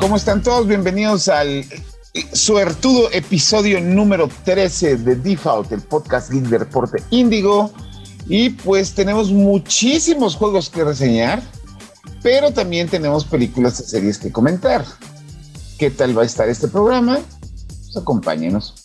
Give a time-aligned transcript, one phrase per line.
[0.00, 0.66] ¿Cómo están todos?
[0.66, 1.62] Bienvenidos al
[2.32, 7.70] suertudo episodio número 13 de Default, el podcast Geek de Reporte Índigo.
[8.26, 11.42] Y pues tenemos muchísimos juegos que reseñar,
[12.22, 14.86] pero también tenemos películas y series que comentar.
[15.78, 17.18] ¿Qué tal va a estar este programa?
[17.68, 18.79] Pues acompáñenos.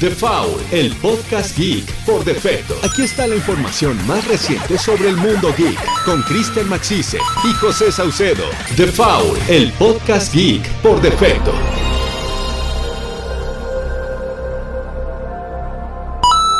[0.00, 2.74] The Foul, el podcast geek por defecto.
[2.84, 7.90] Aquí está la información más reciente sobre el mundo geek con Kristen Maxise y José
[7.90, 8.44] Saucedo.
[8.76, 11.52] The Foul, el podcast geek por defecto.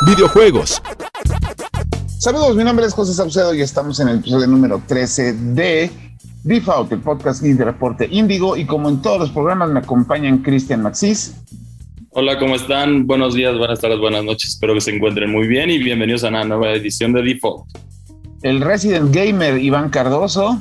[0.04, 0.82] Videojuegos.
[2.18, 5.92] Saludos, mi nombre es José Saucedo y estamos en el episodio número 13 de
[6.42, 8.56] Default, el podcast geek de Reporte Índigo.
[8.56, 11.36] Y como en todos los programas me acompañan Cristian Maxis.
[12.20, 13.06] Hola, ¿cómo están?
[13.06, 14.50] Buenos días, buenas tardes, buenas noches.
[14.50, 17.68] Espero que se encuentren muy bien y bienvenidos a una nueva edición de Default.
[18.42, 20.60] El Resident Gamer Iván Cardoso.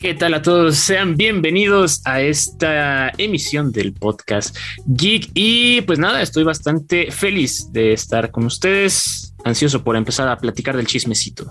[0.00, 0.74] ¿Qué tal a todos?
[0.74, 4.56] Sean bienvenidos a esta emisión del podcast
[4.88, 5.30] Geek.
[5.34, 10.76] Y pues nada, estoy bastante feliz de estar con ustedes, ansioso por empezar a platicar
[10.76, 11.48] del chismecito.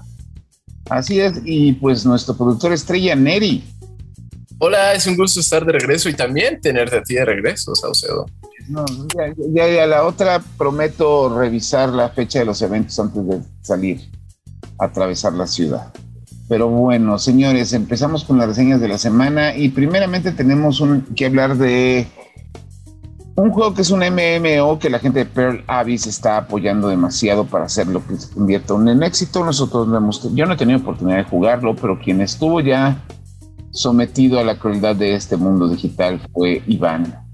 [0.89, 3.64] Así es, y pues nuestro productor estrella, Neri.
[4.59, 8.25] Hola, es un gusto estar de regreso y también tenerte a ti de regreso, Saucedo.
[8.69, 8.85] No,
[9.53, 14.09] ya, ya, la otra prometo revisar la fecha de los eventos antes de salir
[14.79, 15.93] a atravesar la ciudad.
[16.49, 21.25] Pero bueno, señores, empezamos con las reseñas de la semana y primeramente tenemos un, que
[21.25, 22.07] hablar de
[23.35, 27.45] un juego que es un MMO que la gente de Pearl Abyss está apoyando demasiado
[27.45, 29.43] para hacerlo que se convierta en éxito.
[29.43, 33.03] Nosotros no hemos, yo no he tenido oportunidad de jugarlo, pero quien estuvo ya
[33.71, 37.27] sometido a la crueldad de este mundo digital fue Iván.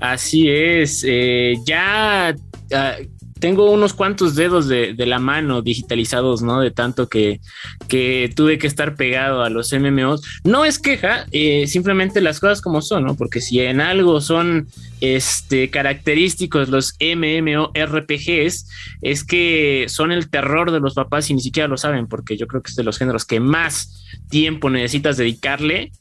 [0.00, 2.34] Así es, eh, ya
[2.72, 2.96] ah,
[3.40, 6.60] tengo unos cuantos dedos de, la mano digitalizados, ¿no?
[6.60, 7.40] De tanto que,
[7.88, 10.22] que, tuve que estar pegado a los MMOs.
[10.44, 13.16] No es queja, eh, simplemente las cosas como son, ¿no?
[13.16, 14.68] Porque si en algo son
[15.00, 18.68] este, característicos los MMORPGs,
[19.00, 22.46] es que son el terror de los papás y ni siquiera lo saben, porque yo
[22.46, 25.92] creo que es de los géneros que más tiempo necesitas dedicarle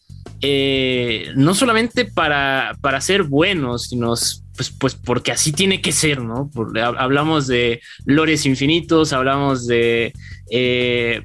[0.42, 4.14] eh, no solamente para, para ser buenos, sino
[4.56, 6.50] pues, pues porque así tiene que ser, ¿no?
[6.98, 10.14] hablamos de lores infinitos, hablamos de
[10.50, 11.24] eh,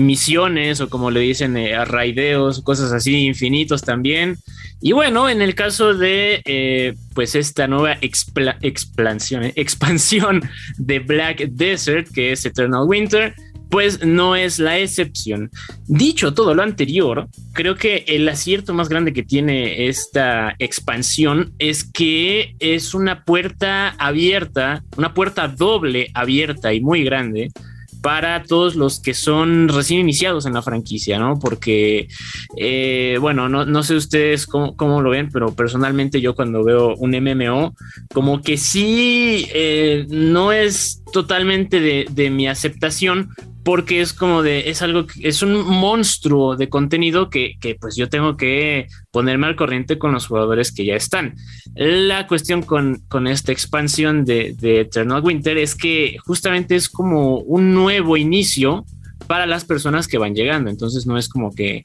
[0.00, 4.36] misiones o como le dicen, eh, arraideos, cosas así infinitos también.
[4.80, 10.40] Y bueno, en el caso de pues esta nueva expansión, expansión
[10.78, 13.34] de Black Desert, que es Eternal Winter,
[13.70, 15.50] pues no es la excepción.
[15.86, 21.84] Dicho todo lo anterior, creo que el acierto más grande que tiene esta expansión es
[21.84, 27.50] que es una puerta abierta, una puerta doble abierta y muy grande
[28.00, 31.38] para todos los que son recién iniciados en la franquicia, ¿no?
[31.38, 32.08] Porque,
[32.56, 37.74] eh, bueno, no, sé ustedes cómo, lo ven, pero personalmente yo cuando veo un MMO,
[38.12, 43.30] como que sí, eh, no es totalmente de, de mi aceptación,
[43.68, 48.34] porque es como de, es algo, es un monstruo de contenido que, pues yo tengo
[48.34, 51.34] que ponerme al corriente con los jugadores que ya están.
[51.74, 57.74] La cuestión con, esta expansión de, de Eternal Winter es que justamente es como un
[57.74, 58.86] nuevo inicio
[59.26, 61.82] para las personas que van llegando, entonces no es como que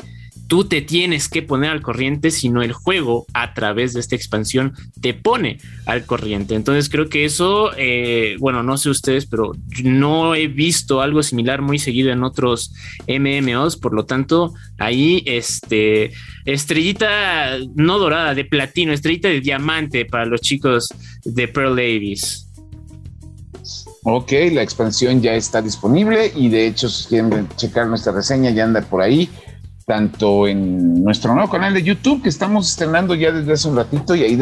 [0.54, 4.74] tú te tienes que poner al corriente, sino el juego a través de esta expansión
[5.02, 6.54] te pone al corriente.
[6.54, 9.54] Entonces creo que eso, eh, bueno, no sé ustedes, pero
[9.84, 12.72] no he visto algo similar muy seguido en otros
[13.08, 16.12] MMOs, por lo tanto, ahí este
[16.46, 20.88] estrellita no dorada, de platino, estrellita de diamante para los chicos
[21.26, 22.48] de Pearl Davis.
[24.04, 28.66] Ok, la expansión ya está disponible y de hecho si quieren checar nuestra reseña ya
[28.66, 29.28] anda por ahí
[29.86, 34.16] tanto en nuestro nuevo canal de YouTube que estamos estrenando ya desde hace un ratito
[34.16, 34.40] y ahí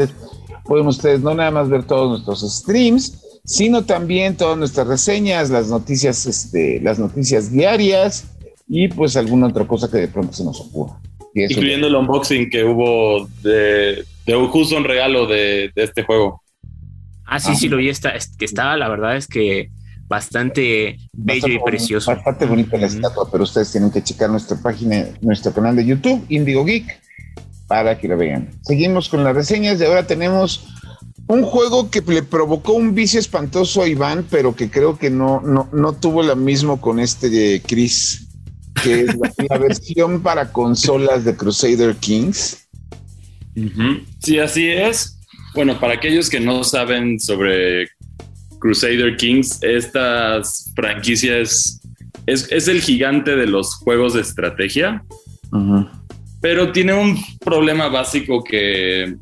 [0.65, 5.69] pueden ustedes no nada más ver todos nuestros streams, sino también todas nuestras reseñas, las
[5.69, 8.37] noticias, este, las noticias diarias
[8.67, 10.99] y pues alguna otra cosa que de pronto se nos ocurra.
[11.33, 16.41] Incluyendo el unboxing que hubo de, de justo un regalo de, este juego.
[17.25, 19.69] Ah, sí, sí, lo vi, está, que estaba, la verdad es que
[20.11, 22.11] bastante bello y precioso.
[22.11, 26.25] Bastante bonita la estatua, pero ustedes tienen que checar nuestra página, nuestro canal de YouTube,
[26.27, 26.99] Indigo Geek,
[27.65, 28.49] para que lo vean.
[28.61, 30.67] Seguimos con las reseñas y ahora tenemos
[31.27, 35.39] un juego que le provocó un vicio espantoso a Iván, pero que creo que no,
[35.39, 38.27] no, no tuvo lo mismo con este de Chris,
[38.83, 39.15] que es
[39.49, 42.67] la, versión para consolas de Crusader Kings.
[44.19, 45.17] Sí, así es.
[45.55, 47.87] Bueno, para aquellos que no saben sobre
[48.61, 51.81] Crusader Kings, estas franquicias
[52.27, 55.03] es, es, el gigante de los juegos de estrategia.
[56.41, 59.15] pero tiene un problema básico que,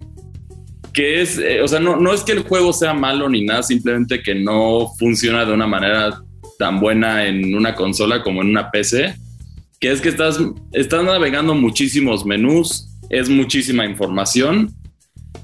[0.93, 3.63] que es, eh, o sea, no, no es que el juego sea malo ni nada,
[3.63, 6.21] simplemente que no funciona de una manera
[6.59, 9.15] tan buena en una consola como en una PC,
[9.79, 10.39] que es que estás,
[10.73, 14.75] estás navegando muchísimos menús, es muchísima información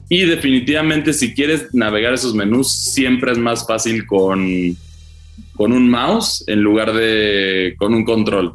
[0.09, 4.75] y definitivamente si quieres navegar esos menús siempre es más fácil con,
[5.55, 8.53] con un mouse en lugar de con un control.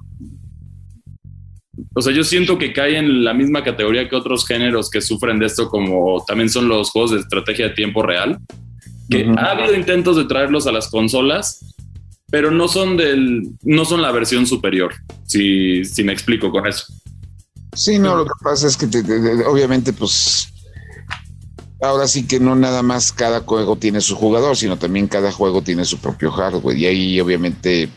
[1.94, 5.38] O sea, yo siento que cae en la misma categoría que otros géneros que sufren
[5.38, 8.38] de esto, como también son los juegos de estrategia de tiempo real,
[9.08, 11.74] que ha habido intentos de traerlos a las consolas,
[12.30, 14.94] pero no son del, no son la versión superior,
[15.26, 16.84] si, si me explico con eso.
[17.74, 18.86] Sí, no, lo que pasa es que
[19.46, 20.52] obviamente, pues,
[21.80, 25.62] ahora sí que no nada más cada juego tiene su jugador, sino también cada juego
[25.62, 26.76] tiene su propio hardware.
[26.76, 27.88] Y ahí obviamente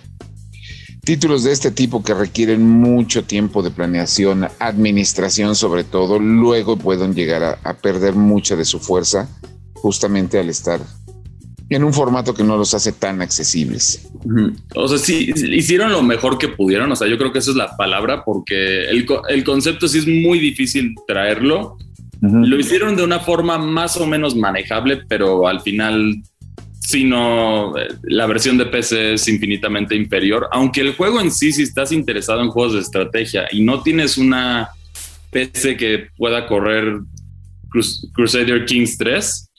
[1.04, 7.14] títulos de este tipo que requieren mucho tiempo de planeación, administración sobre todo, luego pueden
[7.14, 9.30] llegar a, perder mucha de su fuerza
[9.74, 10.80] justamente al estar
[11.70, 14.08] en un formato que no los hace tan accesibles.
[14.76, 17.58] O sea, sí, hicieron lo mejor que pudieron, o sea, yo creo que esa es
[17.58, 21.78] la palabra, porque el, el concepto sí es muy difícil traerlo.
[22.24, 26.24] Lo hicieron de una forma más o menos manejable, pero al final
[26.80, 30.48] sino eh, la versión de PC es infinitamente inferior.
[30.52, 34.18] Aunque el juego en sí, si estás interesado en juegos de estrategia y no tienes
[34.18, 34.70] una
[35.32, 37.00] PC que pueda correr
[38.14, 39.52] Crusader Kings 3,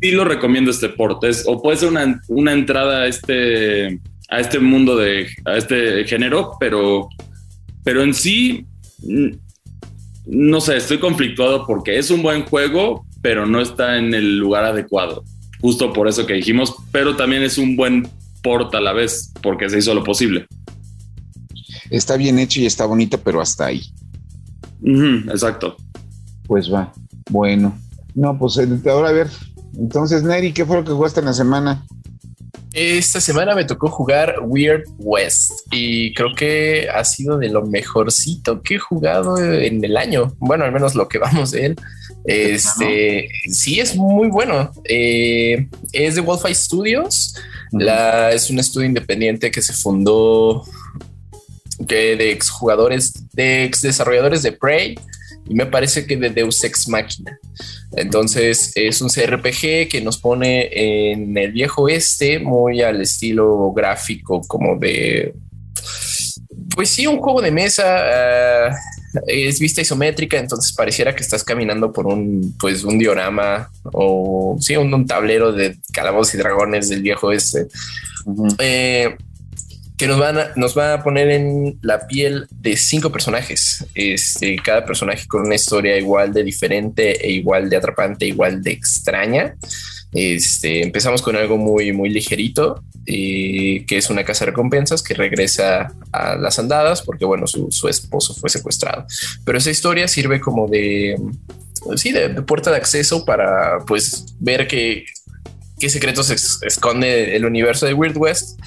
[0.00, 1.22] sí lo recomiendo este port.
[1.46, 1.88] o puede ser
[2.28, 7.08] una, entrada a este, a este mundo de a este género, pero,
[7.82, 8.66] pero en sí,
[10.26, 14.64] no sé, estoy conflictuado porque es un buen juego, pero no está en el lugar
[14.64, 15.24] adecuado
[15.64, 18.06] justo por eso que dijimos, pero también es un buen
[18.42, 20.46] port a la vez, porque se hizo lo posible.
[21.88, 23.80] Está bien hecho y está bonito, pero hasta ahí.
[24.82, 25.78] exacto.
[26.46, 26.92] Pues va.
[27.30, 27.78] Bueno.
[28.14, 29.30] No, pues eh, ahora a ver.
[29.78, 31.82] Entonces, Neri, ¿qué fue lo que jugaste en la semana?
[32.74, 38.62] Esta semana me tocó jugar Weird West y creo que ha sido de lo mejorcito
[38.62, 40.34] que he jugado en el año.
[40.40, 41.76] Bueno, al menos lo que vamos de él.
[42.24, 44.72] Este sí es muy bueno.
[44.84, 47.36] Eh, es de Wolfeye Studios.
[47.70, 50.64] La, es un estudio independiente que se fundó
[51.86, 54.96] que de exjugadores, de ex desarrolladores de Prey
[55.48, 57.38] y me parece que de Deus Ex Máquina.
[57.96, 60.68] Entonces es un CRPG que nos pone
[61.12, 65.34] en el viejo este, muy al estilo gráfico como de
[66.74, 68.76] pues sí, un juego de mesa ah,
[69.26, 74.76] es vista isométrica, entonces pareciera que estás caminando por un, pues, un diorama o sí,
[74.76, 77.68] un, tablero de calabozos y dragones del viejo este.
[78.58, 79.16] Eh,
[79.96, 83.86] que nos van a, nos va a poner en la piel de cinco personajes.
[83.94, 88.72] Este, cada personaje con una historia igual de diferente e igual de atrapante, igual de
[88.72, 89.54] extraña.
[90.12, 95.92] Este, empezamos con algo muy, muy ligerito, que es una casa de recompensas que regresa
[96.12, 99.06] a las andadas porque, bueno, su, esposo fue secuestrado.
[99.44, 101.16] Pero esa historia sirve como de,
[101.96, 105.04] sí, de, puerta de acceso para, pues, ver qué,
[105.78, 106.30] qué secretos
[106.62, 108.58] esconde el universo de Weird West.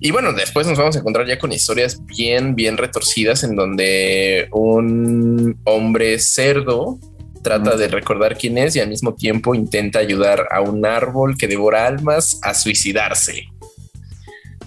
[0.00, 4.48] Y bueno, después nos vamos a encontrar ya con historias bien, bien retorcidas en donde
[4.52, 6.98] un hombre cerdo
[7.42, 11.46] trata de recordar quién es y al mismo tiempo intenta ayudar a un árbol que
[11.46, 13.44] devora almas a suicidarse.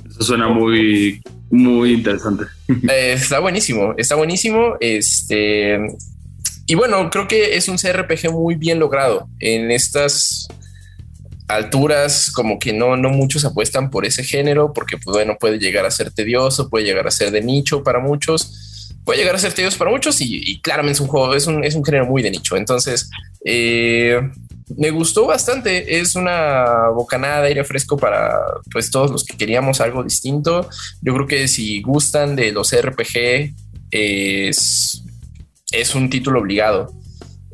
[0.07, 2.45] Eso suena muy, muy interesante.
[2.89, 4.75] Eh, está buenísimo, está buenísimo.
[4.81, 5.79] Este,
[6.65, 10.49] y bueno, creo que es un CRPG muy bien logrado en estas
[11.47, 15.85] alturas, como que no, no muchos apuestan por ese género, porque pues, bueno, puede llegar
[15.85, 18.63] a ser tedioso, puede llegar a ser de nicho para muchos
[19.07, 21.75] puede llegar a ser tedioso para muchos y, claramente es un juego, es un, es
[21.75, 22.57] un género muy de nicho.
[22.57, 23.09] Entonces,
[23.45, 24.19] eh,
[24.75, 25.97] me gustó bastante.
[25.97, 28.37] Es una bocanada de aire fresco para
[28.69, 30.69] pues todos los que queríamos algo distinto.
[31.01, 33.53] Yo creo que si gustan de los RPG,
[33.91, 35.03] es,
[35.71, 36.91] es un título obligado.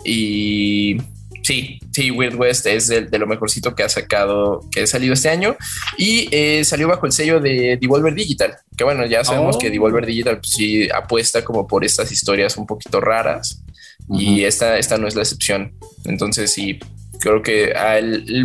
[0.03, 0.97] Y
[1.43, 5.29] Sí, sí, Weird West es de, lo mejorcito que ha sacado, que ha salido este
[5.29, 5.55] año
[5.97, 9.71] y eh, salió bajo el sello de Devolver Digital, que bueno, ya sabemos que oh.
[9.71, 13.63] Devolver Digital pues, sí apuesta como por estas historias un poquito raras
[14.09, 15.73] y esta, esta no es la excepción.
[16.05, 16.79] Entonces sí,
[17.19, 17.73] creo que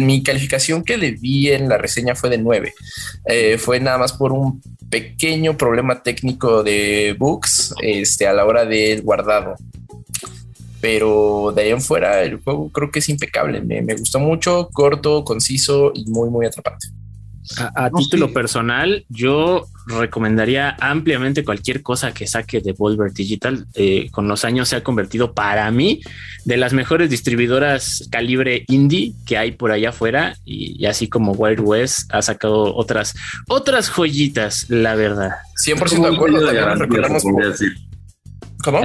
[0.01, 2.75] mi calificación que le di en la reseña fue de 9.
[3.27, 8.65] Eh, fue nada más por un pequeño problema técnico de bugs este, a la hora
[8.65, 9.57] del guardado.
[10.81, 13.61] Pero de ahí en fuera, el juego creo que es impecable.
[13.61, 16.89] Me, gustó mucho, corto, conciso y muy, muy atrapante.
[17.57, 23.67] A, título personal, yo recomendaría ampliamente cualquier cosa que saque de Volver Digital.
[23.75, 26.03] Eh, con los años se ha convertido para mí
[26.45, 31.61] de las mejores distribuidoras calibre indie que hay por allá afuera y, así como Wild
[31.61, 33.15] West ha sacado otras
[33.49, 35.31] otras joyitas, la verdad.
[35.67, 36.45] 100% de acuerdo.
[36.45, 37.05] También
[38.63, 38.85] ¿Cómo?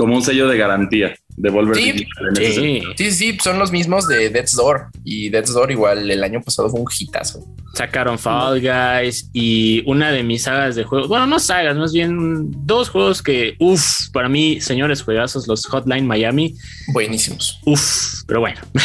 [0.00, 2.06] Como un sello de garantía de Volver sí,
[2.38, 6.40] sí, sí, sí, son los mismos de Death's Door y Death's Door igual el año
[6.40, 7.46] pasado fue un hitazo.
[7.74, 12.50] Sacaron Fall Guys y una de mis sagas de juegos, bueno, no sagas, más bien
[12.64, 16.56] dos juegos que, uff, para mí, señores juegazos, los Hotline Miami.
[16.94, 17.60] Buenísimos.
[17.66, 18.58] Uff, pero bueno.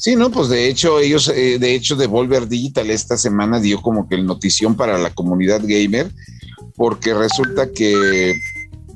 [0.00, 4.08] Sí, no, pues de hecho, ellos, eh, de hecho, Devolver Digital esta semana dio como
[4.08, 6.06] que el notición para la comunidad gamer,
[6.76, 8.32] porque resulta que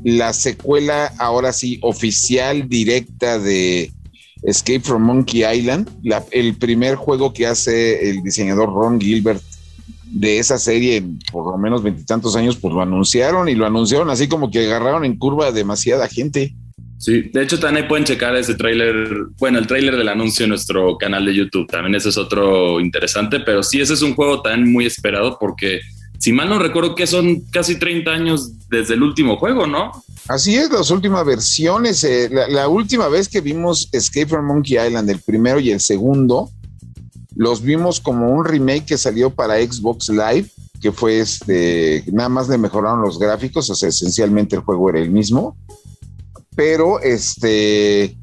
[0.05, 3.93] la secuela ahora sí oficial directa de
[4.43, 5.89] Escape from Monkey Island,
[6.31, 9.43] el primer juego que hace el diseñador Ron Gilbert
[10.05, 14.29] de esa serie por lo menos veintitantos años, pues lo anunciaron y lo anunciaron así
[14.29, 16.55] como que agarraron en curva demasiada gente.
[16.99, 18.95] Sí, de hecho también pueden checar ese tráiler,
[19.39, 23.41] bueno, el tráiler del anuncio en nuestro canal de YouTube, también ese es otro interesante,
[23.41, 25.81] pero sí, ese es un juego también muy esperado porque
[26.23, 29.91] si mal no recuerdo que son casi 30 años desde el último juego, ¿no?
[30.29, 32.05] Así es, las últimas versiones.
[32.05, 36.49] Eh, la, última vez que vimos Escape from Monkey Island, el primero y el segundo,
[37.35, 40.49] los vimos como un remake que salió para Xbox Live,
[40.81, 45.01] que fue este, nada más le mejoraron los gráficos, o sea, esencialmente el juego era
[45.01, 45.57] el mismo.
[46.55, 48.17] Pero este,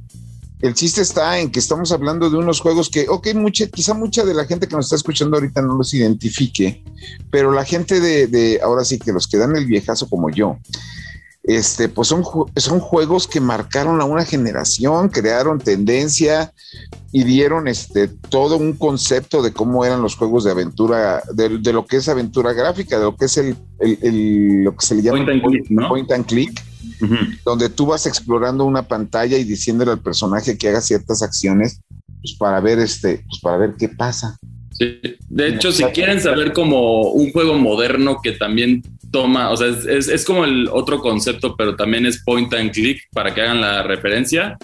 [0.62, 4.26] el chiste está en que estamos hablando de unos juegos que, ok, mucha, quizá mucha
[4.26, 6.84] de la gente que nos está escuchando ahorita no los identifique,
[7.32, 10.58] pero la gente de, ahora sí que los que dan el viejazo como yo,
[11.44, 12.24] este, pues son,
[12.58, 16.54] son juegos que marcaron a una generación, crearon tendencia
[17.14, 21.86] y dieron este, todo un concepto de cómo eran los juegos de aventura, de, lo
[21.86, 23.56] que es aventura gráfica, de lo que es el,
[24.64, 25.26] lo que se le llama
[25.88, 26.69] point and click
[27.46, 31.82] donde tú vas explorando una pantalla y diciéndole al personaje que haga ciertas acciones
[32.22, 34.38] pues, para ver este, pues, para ver qué pasa.
[34.72, 35.00] Sí.
[35.30, 40.24] De hecho, si quieren saber como un juego moderno que también toma, o sea, es,
[40.26, 44.58] como el otro concepto, pero también es point and click para que hagan la referencia.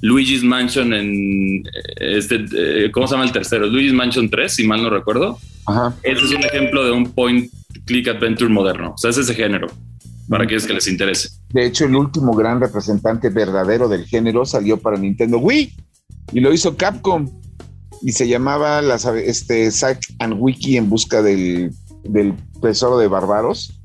[0.00, 1.64] Luigi's Mansion en
[1.96, 3.66] este, eh, ¿cómo se llama el tercero?
[3.66, 5.38] Luigi's Mansion 3, si mal no recuerdo.
[5.66, 5.94] Ajá.
[6.02, 7.50] Ese es un ejemplo de un point
[7.84, 8.92] click adventure moderno.
[8.94, 9.68] O sea, es ese género
[10.28, 11.30] para aquellos que les interese.
[11.50, 15.74] De hecho, el último gran representante verdadero del género salió para Nintendo Wii
[16.32, 17.28] y lo hizo Capcom
[18.02, 18.80] y se llamaba
[19.16, 21.72] este, Zack and Wiki en busca del,
[22.04, 23.78] del tesoro de Barbaros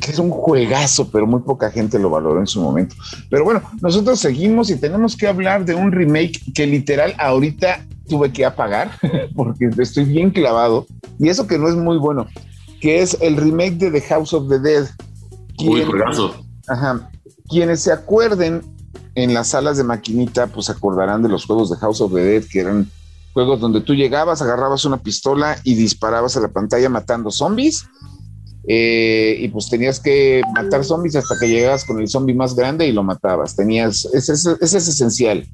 [0.00, 2.94] que es un juegazo, pero muy poca gente lo valoró en su momento.
[3.30, 8.30] Pero bueno, nosotros seguimos y tenemos que hablar de un remake que literal ahorita tuve
[8.30, 8.90] que apagar
[9.34, 10.86] porque estoy bien clavado
[11.18, 12.26] y eso que no es muy bueno,
[12.80, 14.86] que es el remake de The House of the Dead.
[16.68, 17.10] Ajá.
[17.48, 18.62] Quienes se acuerden
[19.14, 22.44] en las salas de maquinita, pues acordarán de los juegos de House of the Dead,
[22.44, 22.90] que eran
[23.32, 27.86] juegos donde tú llegabas, agarrabas una pistola y disparabas a la pantalla matando zombies.
[28.68, 32.86] Eh, y pues tenías que matar zombies hasta que llegabas con el zombie más grande
[32.86, 33.54] y lo matabas.
[33.54, 35.46] Tenías, ese, es esencial.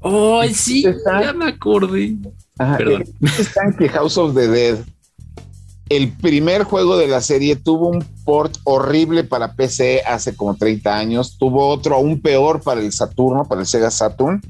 [0.00, 0.84] Oh, sí,
[1.22, 2.16] ya me acordé.
[2.58, 3.04] Ajá, Perdón.
[3.38, 4.78] Están que House of the Dead
[5.88, 10.96] el primer juego de la serie tuvo un port horrible para PC hace como 30
[10.96, 14.40] años, tuvo otro aún peor para el Saturno, para el Sega Saturn,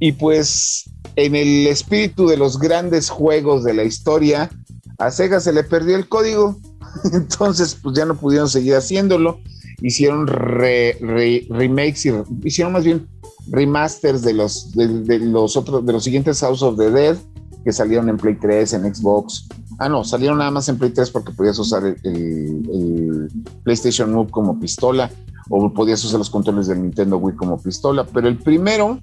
[0.00, 4.50] y pues en el espíritu de los grandes juegos de la historia,
[4.98, 6.56] a Sega se le perdió el código,
[7.12, 9.40] entonces pues ya no pudieron seguir haciéndolo,
[9.80, 13.06] hicieron remakes y hicieron más bien
[13.50, 17.16] remasters de los, de los otros, de los siguientes House of the Dead
[17.64, 21.10] que salieron en Play 3, en Xbox, Ah, no, salieron nada más en Play 3
[21.10, 23.28] porque podías usar el,
[23.62, 25.10] PlayStation Move como pistola
[25.50, 29.00] o podías usar los controles del Nintendo Wii como pistola, pero el primero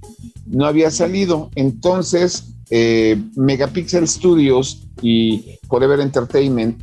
[0.48, 1.52] no había salido.
[1.56, 6.82] Entonces, eh, Megapixel Studios y Forever Entertainment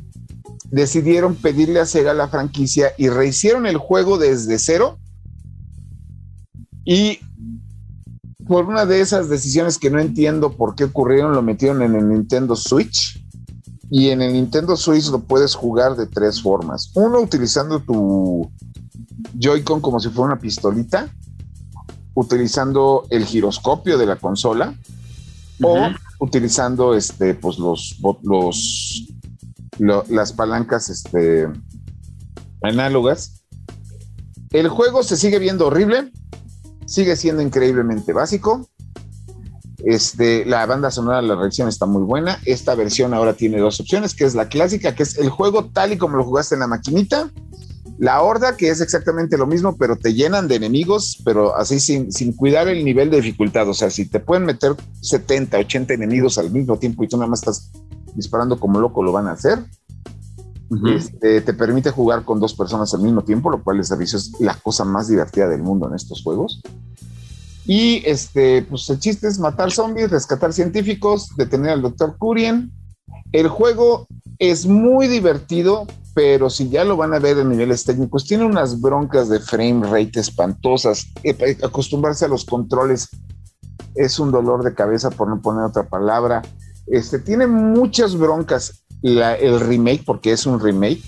[0.70, 4.98] decidieron pedirle a Sega la franquicia y rehicieron el juego desde cero.
[6.84, 7.18] Y
[8.46, 12.08] por una de esas decisiones que no entiendo por qué ocurrieron, lo metieron en el
[12.08, 13.19] Nintendo Switch
[13.90, 16.92] y en el Nintendo Switch lo puedes jugar de tres formas.
[16.94, 18.50] Uno, utilizando tu
[19.38, 21.12] Joy-Con como si fuera una pistolita,
[22.14, 24.74] utilizando el giroscopio de la consola,
[25.62, 29.06] o utilizando este, pues los, los
[29.78, 31.48] las palancas este,
[32.62, 33.42] análogas.
[34.50, 36.12] El juego se sigue viendo horrible,
[36.86, 38.68] sigue siendo increíblemente básico,
[39.84, 42.38] Este, la banda sonora, la reacción está muy buena.
[42.44, 45.92] Esta versión ahora tiene dos opciones, que es la clásica, que es el juego tal
[45.92, 47.30] y como lo jugaste en la maquinita.
[47.98, 52.10] La horda, que es exactamente lo mismo, pero te llenan de enemigos, pero así sin,
[52.10, 53.68] sin cuidar el nivel de dificultad.
[53.68, 57.28] O sea, si te pueden meter 70, 80 enemigos al mismo tiempo y tú nada
[57.28, 57.70] más estás
[58.14, 59.64] disparando como loco, lo van a hacer.
[60.86, 64.32] este, te permite jugar con dos personas al mismo tiempo, lo cual les aviso es
[64.40, 66.62] la cosa más divertida del mundo en estos juegos.
[67.66, 72.72] Y este, pues el chiste es matar zombies, rescatar científicos, detener al doctor Curien.
[73.32, 74.06] El juego
[74.38, 78.80] es muy divertido, pero si ya lo van a ver en niveles técnicos, tiene unas
[78.80, 81.06] broncas de frame rate espantosas.
[81.22, 83.08] Eh, acostumbrarse a los controles
[83.94, 86.42] es un dolor de cabeza, por no poner otra palabra.
[86.86, 91.02] Este, tiene muchas broncas el remake, porque es un remake.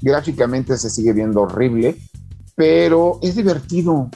[0.00, 1.96] Gráficamente se sigue viendo horrible,
[2.54, 4.10] pero es divertido.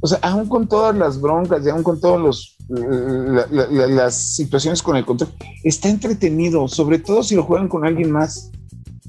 [0.00, 4.96] O sea, aún con todas las broncas y aún con todas los las situaciones con
[4.96, 5.30] el control,
[5.62, 8.50] está entretenido, sobre todo si lo juegan con alguien más.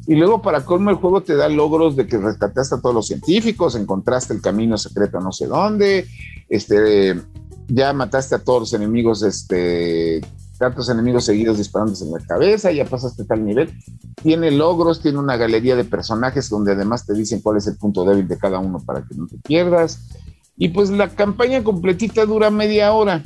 [0.05, 3.07] Y luego, para colmo, el juego te da logros de que rescataste a todos los
[3.07, 6.05] científicos, encontraste el camino secreto no sé dónde,
[6.47, 7.19] este,
[7.67, 10.21] ya mataste a todos los enemigos, este,
[10.57, 13.73] tantos enemigos seguidos disparándose en la cabeza, ya pasaste tal nivel.
[14.21, 18.05] Tiene logros, tiene una galería de personajes donde además te dicen cuál es el punto
[18.05, 20.07] débil de cada uno para que no te pierdas.
[20.57, 23.23] Y pues la campaña completita dura media hora.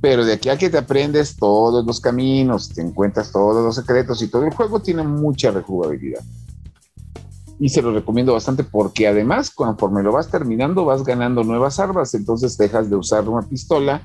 [0.00, 4.22] Pero de aquí a que te aprendes todos los caminos, te encuentras todos los secretos
[4.22, 6.22] y todo el juego tiene mucha rejugabilidad.
[7.58, 12.14] Y se lo recomiendo bastante porque además, conforme lo vas terminando, vas ganando nuevas armas.
[12.14, 14.02] Entonces dejas de usar una pistola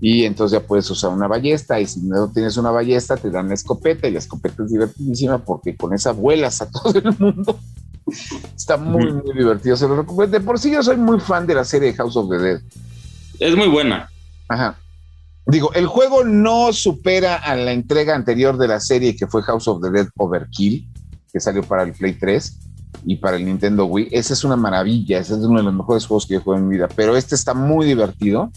[0.00, 1.78] y entonces ya puedes usar una ballesta.
[1.78, 4.08] Y si no tienes una ballesta, te dan la escopeta.
[4.08, 7.56] Y la escopeta es divertidísima porque con esa vuelas a todo el mundo.
[8.54, 9.76] Está muy, muy divertido.
[9.76, 10.38] Se lo recomiendo.
[10.38, 12.60] De por sí, yo soy muy fan de la serie House of the Dead.
[13.40, 14.08] Es muy buena.
[14.48, 14.78] Ajá.
[15.46, 19.68] Digo, el juego no supera a la entrega anterior de la serie que fue House
[19.68, 20.88] of the Dead Overkill,
[21.32, 22.58] que salió para el Play 3
[23.04, 24.08] y para el Nintendo Wii.
[24.10, 26.68] Esa es una maravilla, ese es uno de los mejores juegos que yo juego en
[26.68, 28.50] mi vida, pero este está muy divertido.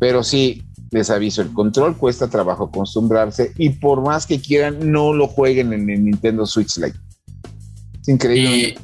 [0.00, 5.12] Pero sí, les aviso, el control cuesta trabajo acostumbrarse y por más que quieran, no
[5.12, 6.98] lo jueguen en el Nintendo Switch Lite.
[8.02, 8.74] Es increíble.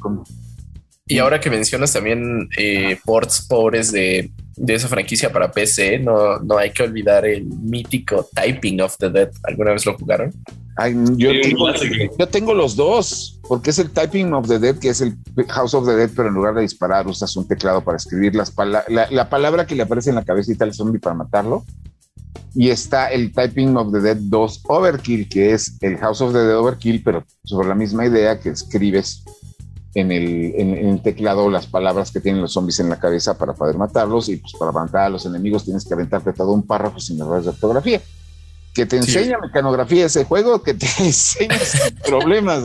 [1.05, 6.37] Y, ahora que mencionas también eh, ports pobres de de esa franquicia para PC, no,
[6.39, 9.29] no hay que olvidar el mítico Typing of the Dead.
[9.43, 10.33] ¿Alguna vez lo jugaron?
[11.15, 15.73] yo, tengo, los dos, porque es el Typing of the Dead, que es el House
[15.73, 18.53] of the Dead, pero en lugar de disparar usas un teclado para escribir las
[18.87, 21.65] la, palabra que le aparece en la cabecita al zombie para matarlo.
[22.55, 26.39] Y está el Typing of the Dead 2 Overkill, que es el House of the
[26.39, 29.23] Dead Overkill, pero sobre la misma idea que escribes
[29.95, 34.29] en el, teclado las palabras que tienen los zombies en la cabeza para poder matarlos
[34.29, 37.45] y pues para matar a los enemigos tienes que aventarte todo un párrafo sin errores
[37.45, 38.01] de ortografía.
[38.73, 41.57] Que te enseña mecanografía ese juego, que te enseña
[42.05, 42.63] problemas,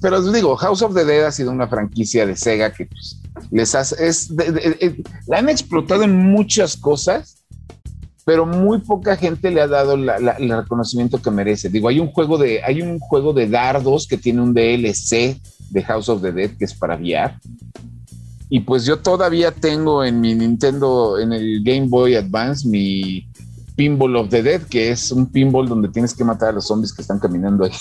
[0.00, 3.20] Pero os digo, House of the Dead ha sido una franquicia de Sega que pues,
[3.50, 4.30] les hace, es
[5.26, 7.41] la han explotado en muchas cosas,
[8.24, 11.68] pero muy poca gente le ha dado el reconocimiento que merece.
[11.68, 15.82] Digo, hay un juego de, hay un juego de dardos que tiene un DLC de
[15.84, 17.34] House of the Dead, que es para VR.
[18.48, 23.26] Y pues yo todavía tengo en mi Nintendo, en el Game Boy Advance, mi
[23.76, 26.92] Pinball of the Dead, que es un pinball donde tienes que matar a los zombies
[26.92, 27.72] que están caminando ahí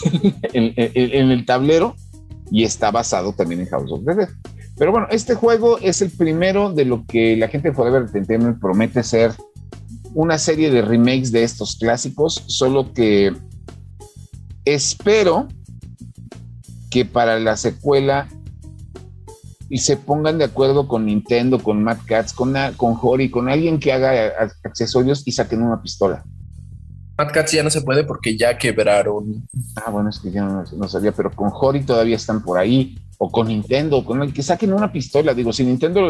[0.54, 1.96] en, el tablero
[2.50, 4.30] y está basado también en House of the Dead.
[4.78, 8.60] Pero bueno, este juego es el primero de lo que la gente de Forever Entertainment
[8.60, 9.34] promete ser
[10.14, 13.34] una serie de remakes de estos clásicos, solo que
[14.66, 15.48] espero
[16.90, 18.28] que para la secuela
[19.70, 23.80] y se pongan de acuerdo con Nintendo, con Mad Cats, con, con Hori, con alguien
[23.80, 26.26] que haga accesorios y saquen una pistola.
[27.18, 29.48] Mad Cats ya no se puede porque ya quebraron.
[29.78, 33.32] Ah, bueno, es que ya no, sabía, pero con Hori todavía están por ahí, o
[33.32, 35.34] con Nintendo, con el que saquen una pistola.
[35.34, 36.10] Digo, si Nintendo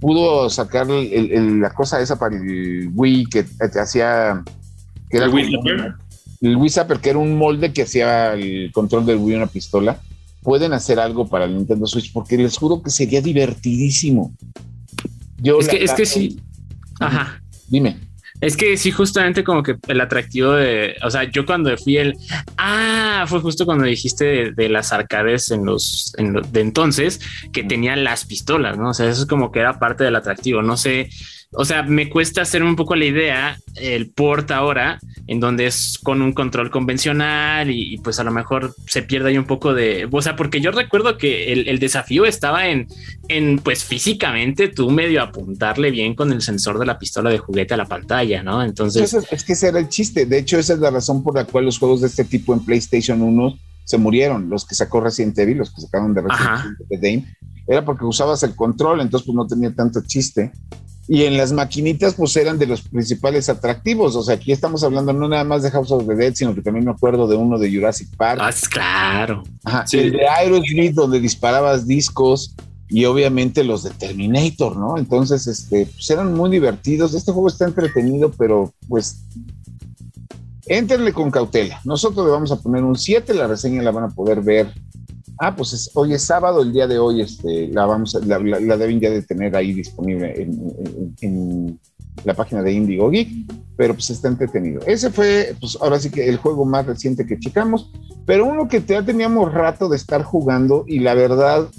[0.00, 4.42] pudo sacar la cosa esa para el Wii que te hacía.
[5.08, 5.56] Que era ¿El Wii
[6.40, 10.00] el Wii Zapper, que era un molde que hacía el control del Wii una pistola,
[10.42, 14.32] pueden hacer algo para el Nintendo Switch, porque les juro que sería divertidísimo.
[15.38, 16.40] Yo es, que, es que sí.
[16.98, 17.42] Ajá.
[17.68, 17.98] Dime.
[18.40, 22.16] Es que sí, justamente como que el atractivo de, o sea, yo cuando fui el,
[22.56, 27.20] ah, fue justo cuando dijiste de, las arcades en los, en de entonces,
[27.52, 28.90] que tenían las pistolas, ¿no?
[28.90, 30.62] O sea, eso es como que era parte del atractivo.
[30.62, 31.10] No sé,
[31.52, 35.98] o sea, me cuesta hacer un poco la idea, el port ahora, en donde es
[36.00, 40.08] con un control convencional y, pues a lo mejor se pierde ahí un poco de,
[40.10, 42.86] o sea, porque yo recuerdo que el, desafío estaba en,
[43.28, 47.74] en, pues físicamente tú medio apuntarle bien con el sensor de la pistola de juguete
[47.74, 48.62] a la pantalla, ¿no?
[48.62, 49.12] Entonces...
[49.12, 51.64] Es, que ese era el chiste, de hecho esa es la razón por la cual
[51.64, 55.58] los juegos de este tipo en PlayStation 1 se murieron, los que sacó Resident Evil,
[55.58, 57.26] los que sacaron de Resident Evil,
[57.70, 60.50] era porque usabas el control, entonces pues no tenía tanto chiste
[61.06, 64.16] y en las maquinitas pues eran de los principales atractivos.
[64.16, 66.62] O sea, aquí estamos hablando no nada más de House of the Dead, sino que
[66.62, 68.40] también me acuerdo de uno de Jurassic Park.
[68.42, 69.42] Ah, claro.
[69.64, 72.54] Ajá, el de Aerosmith donde disparabas discos
[72.88, 74.98] y obviamente los de Terminator, ¿no?
[74.98, 77.14] Entonces, este, pues eran muy divertidos.
[77.14, 79.24] Este juego está entretenido, pero pues
[80.66, 81.80] éntrenle con cautela.
[81.84, 84.72] Nosotros le vamos a poner un 7, la reseña la van a poder ver
[85.42, 89.08] Ah, pues hoy es sábado, el día de hoy este, la, vamos la, deben ya
[89.08, 90.34] de tener ahí disponible
[91.22, 91.80] en,
[92.24, 94.82] la página de Indigo Geek, pero pues está entretenido.
[94.84, 97.90] Ese fue, pues ahora sí que el juego más reciente que checamos,
[98.26, 101.70] pero uno que ya teníamos rato de estar jugando y la verdad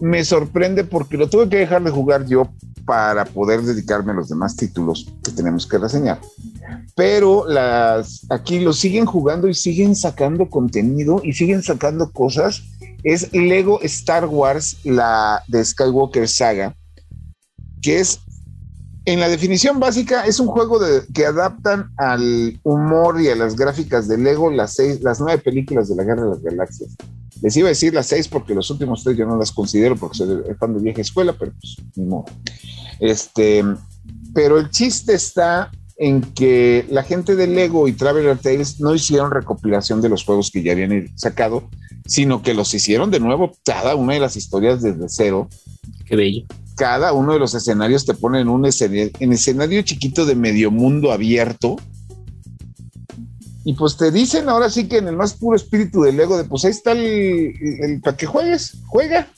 [0.00, 2.48] me sorprende porque lo tuve que dejar de jugar yo
[2.88, 6.18] para poder dedicarme a los demás títulos que tenemos que reseñar.
[6.96, 12.62] Pero las aquí lo siguen jugando y siguen sacando contenido y siguen sacando cosas.
[13.04, 16.74] Es Lego Star Wars, la de Skywalker Saga,
[17.82, 18.20] que es
[19.08, 20.78] en la definición básica es un juego
[21.14, 25.88] que adaptan al humor y a las gráficas de Lego las seis, las nueve películas
[25.88, 26.90] de la Guerra de las Galaxias.
[27.40, 30.18] Les iba a decir las seis porque los últimos tres yo no las considero porque
[30.18, 32.26] soy fan de vieja escuela, pero pues ni modo.
[33.00, 33.64] Este,
[34.34, 39.30] pero el chiste está en que la gente de Lego y Traveler Tales no hicieron
[39.30, 41.66] recopilación de los juegos que ya habían sacado,
[42.04, 45.48] sino que los hicieron de nuevo cada una de las historias desde cero.
[46.04, 46.44] Qué bello.
[46.78, 50.70] Cada uno de los escenarios te pone en un escenario, en escenario chiquito de medio
[50.70, 51.76] mundo abierto.
[53.64, 56.44] Y pues te dicen ahora sí que en el más puro espíritu de Lego, de
[56.44, 59.28] pues ahí está el, el para que juegues, juega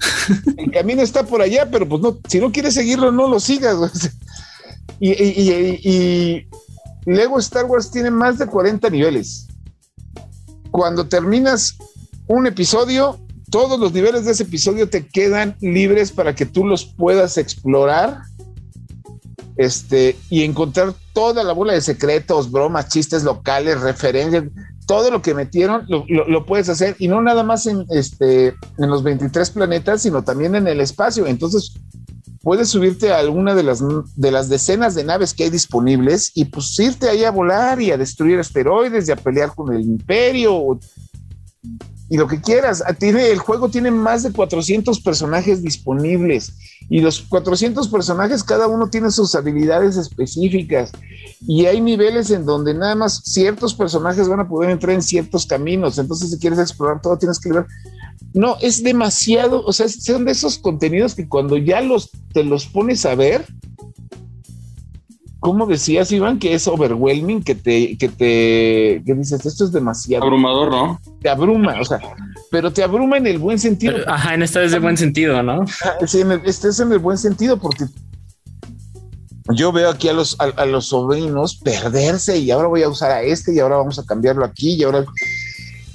[0.56, 3.76] el camino está por allá, pero pues no, si no quieres seguirlo, no lo sigas.
[4.98, 6.46] Y, y,
[7.06, 9.46] Lego Star Wars tiene más de 40 niveles.
[10.70, 11.76] Cuando terminas
[12.26, 13.18] un episodio,
[13.50, 18.22] todos los niveles de ese episodio te quedan libres para que tú los puedas explorar
[19.56, 24.44] este, y encontrar toda la bola de secretos, bromas, chistes locales, referencias
[24.86, 29.04] todo lo que metieron lo, puedes hacer y no nada más en, este, en los
[29.04, 31.28] 23 planetas, sino también en el espacio.
[31.28, 31.74] Entonces,
[32.42, 33.84] puedes subirte a alguna de las,
[34.16, 37.92] de las decenas de naves que hay disponibles y pues irte ahí a volar y
[37.92, 40.80] a destruir asteroides y a pelear con el imperio
[42.10, 42.82] y lo que quieras.
[42.86, 46.52] Ah, tiene, el juego tiene más de 400 personajes disponibles
[46.90, 50.90] y los 400 personajes, cada uno tiene sus habilidades específicas
[51.46, 55.46] y hay niveles en donde nada más ciertos personajes van a poder entrar en ciertos
[55.46, 55.98] caminos.
[55.98, 57.66] Entonces, si quieres explorar todo, tienes que ver.
[58.34, 62.66] No, es demasiado, o sea, son de esos contenidos que cuando ya los te los
[62.66, 63.46] pones a ver,
[65.40, 70.24] ¿cómo decías, Iván, que es overwhelming, que te, que te, que dices, esto es demasiado.
[70.24, 71.00] Abrumador, ¿no?
[71.20, 71.98] Te abruma, o sea,
[72.50, 73.96] pero te abruma en el buen sentido.
[74.06, 75.64] ajá, en esta es de buen sentido, ¿no?
[76.06, 77.86] Sí, en este es en el buen sentido, porque
[79.54, 83.22] yo veo aquí a los, a, los sobrinos perderse y ahora voy a usar a
[83.22, 85.04] este y ahora vamos a cambiarlo aquí y ahora...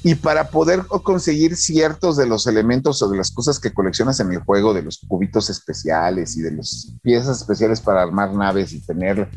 [0.08, 4.32] Y para poder conseguir ciertos de los elementos o de las cosas que coleccionas en
[4.32, 8.82] el juego, de los cubitos especiales y de las piezas especiales para armar naves y
[8.82, 9.28] tener,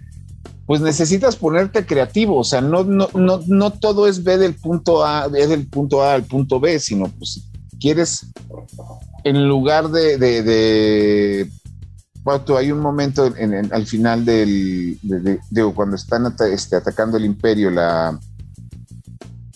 [0.66, 2.36] pues necesitas ponerte creativo.
[2.36, 6.02] O sea, no, no, no, no todo es B del punto A, B del punto
[6.02, 7.48] A al punto B, sino pues
[7.80, 8.26] quieres,
[9.24, 11.50] en lugar de, de
[12.58, 18.20] hay un momento en, al final del, de, cuando están este, atacando el imperio, la,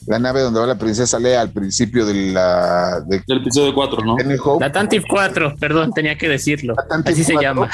[0.06, 4.16] la nave donde va la princesa Lea al principio de la, del episodio 4, ¿no?
[4.58, 6.74] la Tantif 4, perdón, tenía que decirlo.
[7.04, 7.68] Así se llama.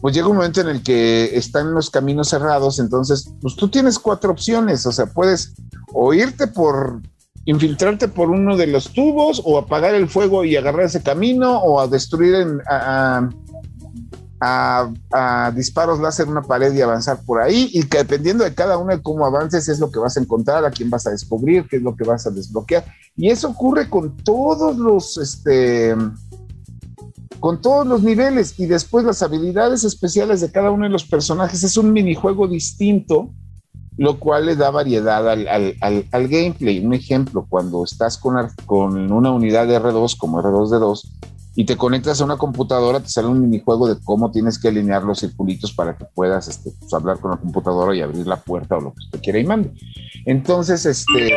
[0.00, 3.98] Pues llega un momento en el que están los caminos cerrados, entonces, pues tú tienes
[3.98, 5.54] cuatro opciones, o sea, puedes
[5.92, 7.00] o irte por
[7.46, 11.80] infiltrarte por uno de los tubos o apagar el fuego y agarrar ese camino o
[11.80, 12.34] a destruir
[12.68, 13.28] a,
[15.54, 19.02] disparos láser una pared y avanzar por ahí y que dependiendo de cada uno de
[19.02, 21.82] cómo avances es lo que vas a encontrar, a quién vas a descubrir, qué es
[21.82, 22.84] lo que vas a desbloquear
[23.16, 25.96] y eso ocurre con todos los este
[27.40, 31.62] con todos los niveles y después las habilidades especiales de cada uno de los personajes
[31.62, 33.30] es un minijuego distinto
[33.96, 36.84] lo cual le da variedad al, al, gameplay.
[36.84, 41.08] Un ejemplo, cuando estás con, con, una unidad de R2 como R2D2,
[41.58, 45.02] y te conectas a una computadora, te sale un minijuego de cómo tienes que alinear
[45.02, 48.76] los circulitos para que puedas este, pues, hablar con la computadora y abrir la puerta
[48.76, 49.72] o lo que usted quiera y mande.
[50.26, 51.32] Entonces, este,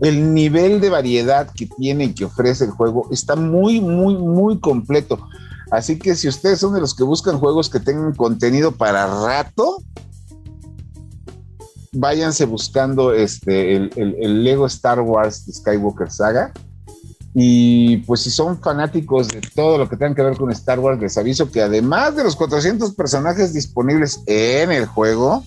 [0.00, 4.58] el nivel de variedad que tiene y que ofrece el juego está muy, muy, muy
[4.58, 5.20] completo.
[5.70, 9.82] Así que si ustedes son de los que buscan juegos que tengan contenido para rato,
[11.92, 16.54] váyanse buscando este, el, el Lego Star Wars Skywalker Saga
[17.34, 21.00] y pues si son fanáticos de todo lo que tenga que ver con Star Wars,
[21.00, 25.44] les aviso que además de los 400 personajes disponibles en el juego,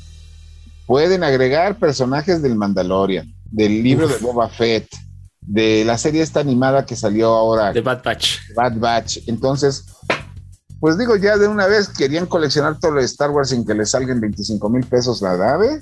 [0.86, 4.88] pueden agregar personajes del Mandalorian, del libro de Boba Fett,
[5.42, 7.74] de la serie esta animada que salió ahora.
[7.74, 8.54] De Bad Batch.
[8.56, 9.20] Bad Batch.
[9.28, 9.86] Entonces,
[10.80, 13.74] pues digo, ya de una vez querían coleccionar todo lo de Star Wars sin que
[13.74, 15.82] les salgan 25 mil pesos la nave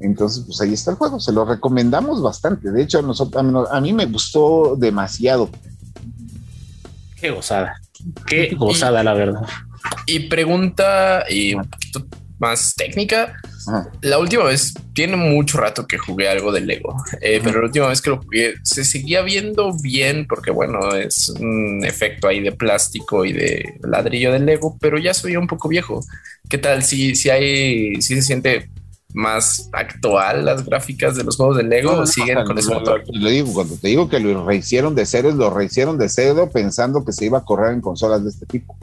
[0.00, 2.70] entonces, pues ahí está el juego, se lo recomendamos bastante.
[2.70, 5.48] De hecho, a, nosotros, a mí me gustó demasiado.
[7.16, 7.80] Qué gozada,
[8.26, 9.42] qué gozada, la verdad.
[10.06, 12.04] Y pregunta y un poquito
[12.38, 13.34] más técnica.
[14.02, 17.88] La última vez, tiene mucho rato que jugué algo de Lego, eh, pero la última
[17.88, 22.52] vez que lo jugué se seguía viendo bien porque, bueno, es un efecto ahí de
[22.52, 26.00] plástico y de ladrillo de Lego, pero ya soy un poco viejo.
[26.48, 28.70] ¿Qué tal si, si hay, si se siente
[29.16, 33.02] más actual las gráficas de los juegos de Lego siguen con ese motor.
[33.06, 37.12] digo, cuando te digo que lo rehicieron de cero, lo rehicieron de cero pensando que
[37.12, 38.76] se iba a correr en consolas de este tipo.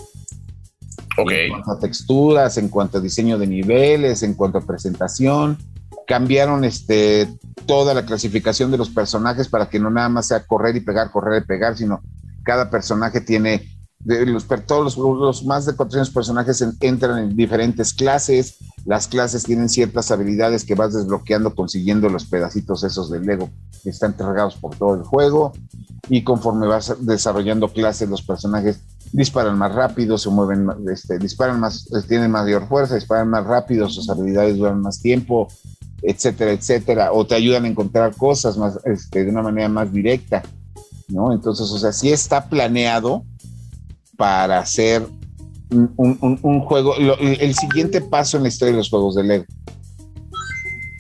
[1.17, 5.59] En cuanto a texturas, en cuanto a diseño de niveles, en cuanto a presentación,
[6.07, 7.27] cambiaron este
[7.67, 11.11] toda la clasificación de los personajes para que no nada más sea correr y pegar,
[11.11, 12.01] correr y pegar, sino
[12.43, 13.72] cada personaje tiene
[14.03, 18.57] de los, todos los, más de 400 personajes entran en diferentes clases.
[18.85, 23.49] Las clases tienen ciertas habilidades que vas desbloqueando consiguiendo los pedacitos esos del Lego
[23.81, 25.53] que están regados por todo el juego.
[26.09, 28.81] Y conforme vas desarrollando clases, los personajes
[29.13, 34.09] disparan más rápido, se mueven, este, disparan más, tienen mayor fuerza, disparan más rápido, sus
[34.09, 35.47] habilidades duran más tiempo,
[36.01, 37.13] etcétera, etcétera.
[37.13, 40.43] O te ayudan a encontrar cosas más, este, de una manera más directa.
[41.07, 41.31] ¿no?
[41.31, 43.23] Entonces, o sea, sí está planeado
[44.23, 45.05] para hacer
[45.69, 49.45] un, juego, el siguiente paso en la historia de los juegos de Lego.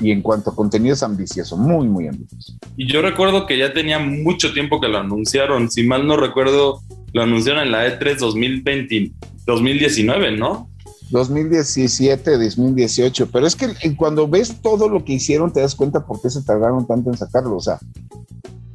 [0.01, 2.51] Y en cuanto a contenido es ambicioso, muy, muy ambicioso.
[2.75, 5.71] Y yo recuerdo que ya tenía mucho tiempo que lo anunciaron.
[5.71, 6.81] Si mal no recuerdo,
[7.13, 9.13] lo anunciaron en la E3 2020,
[9.45, 10.69] 2019, ¿no?
[11.11, 16.21] 2017, 2018, pero es que cuando ves todo lo que hicieron te das cuenta por
[16.21, 17.55] qué se tardaron tanto en sacarlo.
[17.55, 17.79] O sea,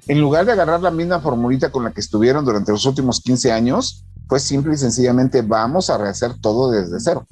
[0.09, 3.53] en lugar de agarrar la misma formulita con la que estuvieron durante los últimos 15
[3.53, 7.27] años, pues simple y sencillamente vamos a rehacer todo desde cero.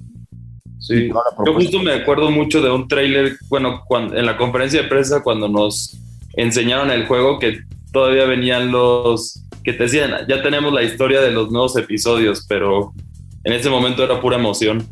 [0.78, 4.88] Sí, yo justo me acuerdo mucho de un tráiler, bueno, cuando, en la conferencia de
[4.88, 5.96] prensa cuando nos
[6.34, 7.60] enseñaron el juego que
[7.92, 12.94] todavía venían los que te decían, ya tenemos la historia de los nuevos episodios, pero
[13.42, 14.86] en ese momento era pura emoción.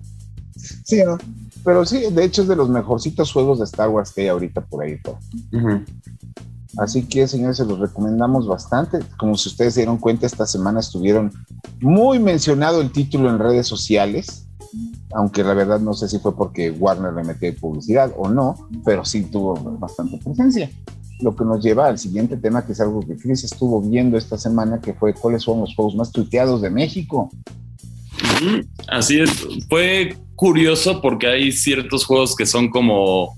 [0.56, 1.00] Sí,
[1.64, 4.62] pero sí, de hecho es de los mejorcitos juegos de Star Wars que hay ahorita
[4.62, 4.98] por ahí.
[5.00, 5.18] Todo.
[6.76, 8.98] Así que, señores, se los recomendamos bastante.
[9.16, 11.32] Como si ustedes se dieron cuenta, esta semana estuvieron
[11.80, 14.46] muy mencionado el título en redes sociales,
[15.12, 19.04] aunque la verdad no sé si fue porque Warner le metió publicidad o no, pero
[19.04, 20.70] sí tuvo bastante presencia.
[21.20, 24.36] Lo que nos lleva al siguiente tema, que es algo que Chris estuvo viendo esta
[24.36, 27.30] semana, que fue cuáles son los juegos más tuiteados de México.
[28.88, 29.30] Así es,
[29.68, 33.36] fue curioso porque hay ciertos juegos que son como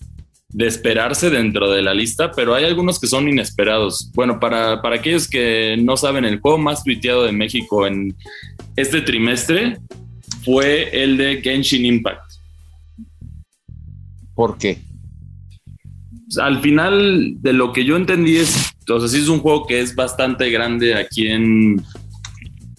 [0.56, 4.10] de esperarse dentro de la lista, pero hay algunos que son inesperados.
[4.14, 8.16] Bueno, para, para aquellos que no saben, el juego más tuiteado de México en
[8.74, 9.76] este trimestre
[10.46, 12.22] fue el de Genshin Impact.
[14.34, 14.78] ¿Por qué?
[16.40, 19.80] Al final, de lo que yo entendí es, o sea, sí es un juego que
[19.80, 21.84] es bastante grande aquí en,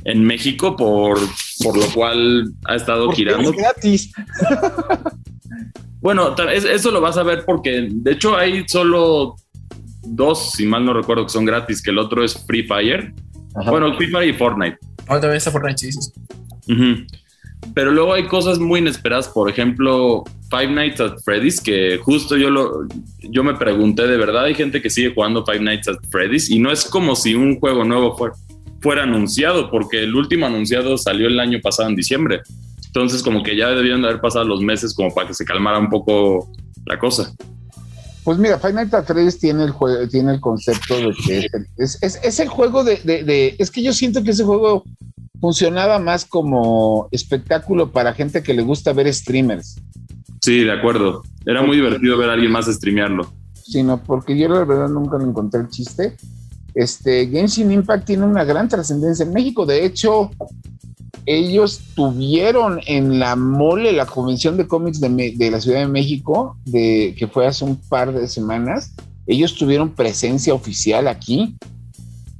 [0.03, 1.19] en México, por,
[1.63, 3.51] por lo cual ha estado girando.
[3.51, 4.11] Es gratis.
[6.01, 9.35] Bueno, eso lo vas a ver porque de hecho hay solo
[10.03, 13.13] dos, si mal no recuerdo, que son gratis, que el otro es Free Fire.
[13.65, 14.77] Bueno, Free Fire y Fortnite.
[15.07, 16.11] Ah, también está Fortnite, sí, sí.
[17.73, 22.49] Pero luego hay cosas muy inesperadas, por ejemplo, Five Nights at Freddy's, que justo yo
[22.49, 22.87] lo
[23.19, 26.59] yo me pregunté, de verdad hay gente que sigue jugando Five Nights at Freddy's y
[26.59, 28.35] no es como si un juego nuevo fuera,
[28.81, 32.41] fuera anunciado, porque el último anunciado salió el año pasado en diciembre.
[32.87, 35.77] Entonces, como que ya debían de haber pasado los meses como para que se calmara
[35.77, 36.51] un poco
[36.85, 37.31] la cosa.
[38.23, 41.47] Pues mira, Final Fantasy tiene el juego, tiene el concepto de que
[41.77, 44.83] es, el juego de, Es que yo siento que ese juego
[45.39, 49.77] funcionaba más como espectáculo para gente que le gusta ver streamers.
[50.41, 51.23] Sí, de acuerdo.
[51.45, 53.31] Era muy divertido ver a alguien más streamearlo.
[53.53, 56.17] Sí, no, porque yo la verdad nunca le encontré el chiste.
[56.75, 59.65] este, Genshin Impact tiene una gran trascendencia en México.
[59.65, 60.31] De hecho,
[61.27, 67.13] ellos tuvieron en la mole, la convención de cómics de, la Ciudad de México, de,
[67.17, 68.95] que fue hace un par de semanas,
[69.27, 71.53] ellos tuvieron presencia oficial aquí.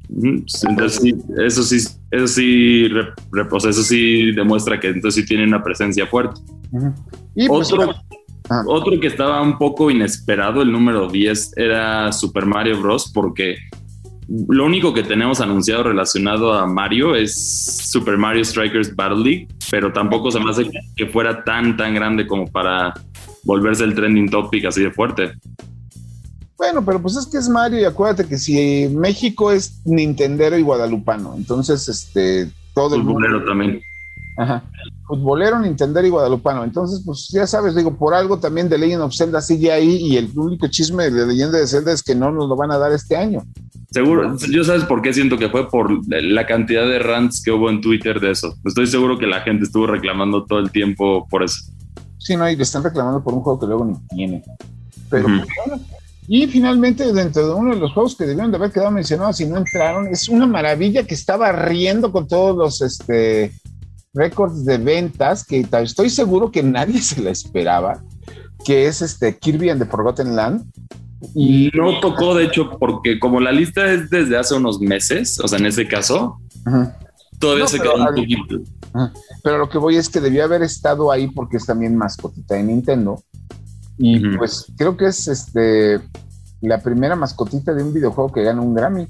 [0.10, 2.88] Entonces, sí, eso sí, eso sí,
[3.34, 6.40] eso sí demuestra que entonces sí tienen una presencia fuerte.
[7.36, 7.94] y pues, otro,
[8.50, 8.64] ah.
[8.68, 13.12] otro que estaba un poco inesperado, el número 10, era Super Mario Bros.
[13.14, 13.58] porque
[14.28, 17.34] lo único que tenemos anunciado relacionado a Mario es
[17.90, 22.28] Super Mario Strikers Battle League, pero tampoco se me hace que fuera tan, tan grande
[22.28, 22.94] como para
[23.44, 25.32] volverse el trending topic así de fuerte.
[26.58, 30.64] Bueno, pero pues es que es Mario y acuérdate que si México es Nintendero y
[30.64, 33.82] Guadalupano, entonces este todo el mundo, también.
[34.38, 34.64] Ajá.
[35.08, 36.64] Futbolero, Nintendo y Guadalupano.
[36.64, 40.18] Entonces, pues ya sabes, digo, por algo también de Legend of Zelda sigue ahí y
[40.18, 42.92] el único chisme de Leyenda de Zelda es que no nos lo van a dar
[42.92, 43.44] este año.
[43.90, 47.70] Seguro, yo sabes por qué siento que fue por la cantidad de rants que hubo
[47.70, 48.56] en Twitter de eso.
[48.64, 51.72] Estoy seguro que la gente estuvo reclamando todo el tiempo por eso.
[52.20, 54.44] Sí, no, y le están reclamando por un juego que luego ni tiene.
[55.10, 55.82] Pero pues,
[56.28, 59.46] y finalmente, dentro de uno de los juegos que debieron de haber quedado mencionados y
[59.46, 63.54] no entraron, es una maravilla que estaba riendo con todos los este,
[64.18, 68.04] récords de ventas que estoy seguro que nadie se la esperaba,
[68.66, 70.66] que es este Kirby and the Forgotten Land.
[71.34, 75.48] Y no tocó, de hecho, porque como la lista es desde hace unos meses, o
[75.48, 76.40] sea, en ese caso,
[77.40, 78.60] todavía se quedó un poquito.
[79.44, 82.64] Pero lo que voy es que debió haber estado ahí porque es también mascotita de
[82.64, 83.24] Nintendo.
[83.98, 86.00] Y pues creo que es este
[86.62, 89.08] la primera mascotita de un videojuego que gana un Grammy.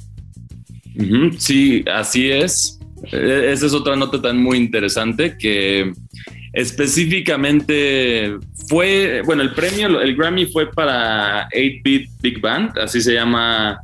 [1.38, 2.77] Sí, así es.
[3.12, 5.92] E, esa es otra nota tan muy interesante que
[6.54, 13.80] específicamente fue, bueno, el premio, el Grammy fue para 8-Bit Big Band, así se llama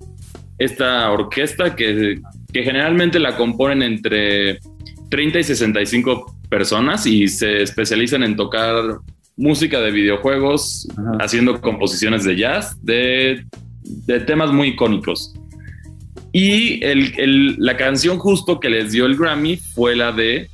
[0.57, 2.19] esta orquesta que,
[2.51, 4.59] que generalmente la componen entre
[5.09, 8.99] 30 y 65 personas y se especializan en tocar
[9.35, 10.87] música de videojuegos,
[11.19, 13.45] haciendo composiciones de jazz, de,
[13.83, 15.33] de temas muy icónicos.
[16.33, 20.49] Y el, la canción justo que les dio el Grammy fue la de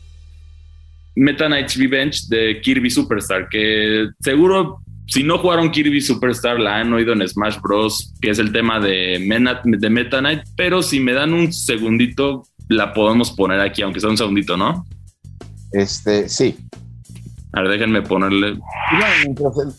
[1.16, 6.94] Meta Knight's Revenge de Kirby Superstar, que seguro si no jugaron Kirby Superstar la han
[6.94, 9.18] oído en Smash Bros, que es el tema de,
[9.66, 14.10] de Meta Knight, pero si me dan un segundito, la podemos poner aquí, aunque sea
[14.10, 14.86] un segundito, ¿no?
[15.72, 16.56] Este, sí.
[17.54, 18.60] A ver, déjenme ponerle.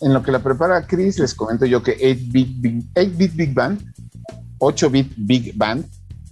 [0.00, 3.89] en lo que la prepara Chris, les comento yo que 8-Bit Big Band
[4.60, 5.84] 8-Bit Big Band.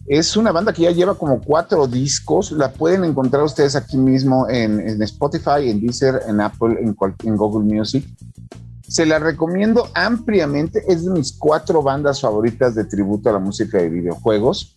[0.07, 2.53] Es una banda que ya lleva como cuatro discos.
[2.53, 8.07] La pueden encontrar ustedes aquí mismo en, Spotify, en Deezer, en Apple, en, Google Music.
[8.89, 10.83] Se la recomiendo ampliamente.
[10.89, 14.77] Es de mis cuatro bandas favoritas de tributo a la música de videojuegos.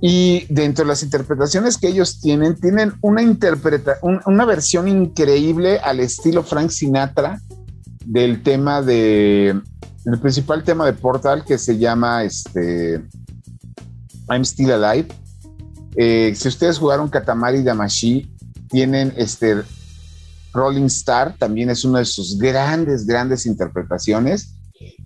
[0.00, 6.00] Y dentro de las interpretaciones que ellos tienen, tienen una, interpreta una versión increíble al
[6.00, 7.40] estilo Frank Sinatra
[8.04, 9.60] del tema de
[10.06, 13.02] el principal tema de Portal que se llama este,
[14.28, 15.08] I'm Still Alive.
[15.96, 18.30] Eh, si ustedes jugaron Katamari Damashi,
[18.68, 19.62] tienen este
[20.52, 24.54] Rolling Star, también es una de sus grandes, grandes interpretaciones.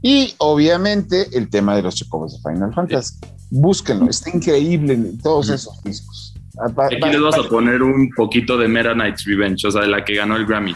[0.02, 3.14] Y obviamente el tema de los chocobos de Final Fantasy.
[3.50, 6.34] Búsquenlo, está increíble en todos esos discos.
[6.58, 10.04] Aquí les vamos a poner un poquito de Meta Knight's Revenge, o sea, de la
[10.04, 10.74] que ganó el Grammy.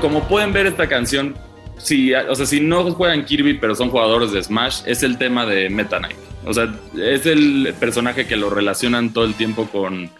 [0.00, 1.34] Como pueden ver esta canción,
[1.78, 5.46] si, o sea, si no juegan Kirby pero son jugadores de Smash, es el tema
[5.46, 6.16] de Meta Knight.
[6.46, 10.10] O sea, es el personaje que lo relacionan todo el tiempo con,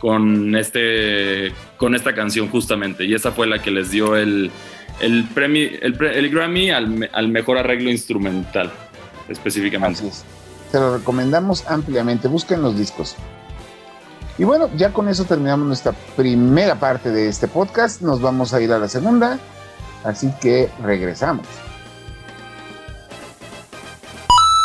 [0.00, 3.04] con, este, con esta canción justamente.
[3.04, 4.50] Y esa fue la que les dio el,
[5.00, 8.72] el, premio, el, Grammy al, al, mejor arreglo instrumental,
[9.28, 10.02] específicamente.
[10.72, 12.26] Se lo recomendamos ampliamente.
[12.26, 13.16] Busquen los discos.
[14.38, 18.02] Y bueno, ya con eso terminamos nuestra primera parte de este podcast.
[18.02, 19.38] Nos vamos a ir a la segunda.
[20.04, 21.46] Así que regresamos.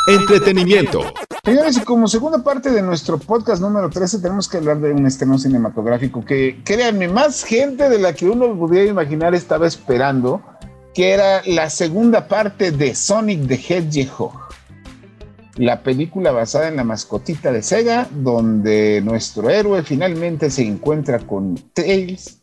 [0.08, 1.02] Entretenimiento.
[1.44, 5.06] Señores, y como segunda parte de nuestro podcast número 13, tenemos que hablar de un
[5.06, 10.42] estreno cinematográfico que, créanme, más gente de la que uno pudiera imaginar estaba esperando,
[10.94, 14.40] que era la segunda parte de Sonic the Hedgehog
[15.56, 21.56] la película basada en la mascotita de Sega, donde nuestro héroe finalmente se encuentra con
[21.73, 22.39] Tails,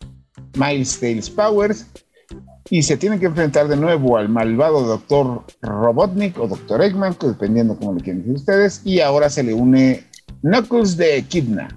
[0.54, 1.86] Miles Tails Powers,
[2.70, 7.76] y se tiene que enfrentar de nuevo al malvado Doctor Robotnik o Doctor Eggman, dependiendo
[7.78, 10.04] cómo le quieren decir ustedes, y ahora se le une
[10.42, 11.68] Knuckles de Echidna.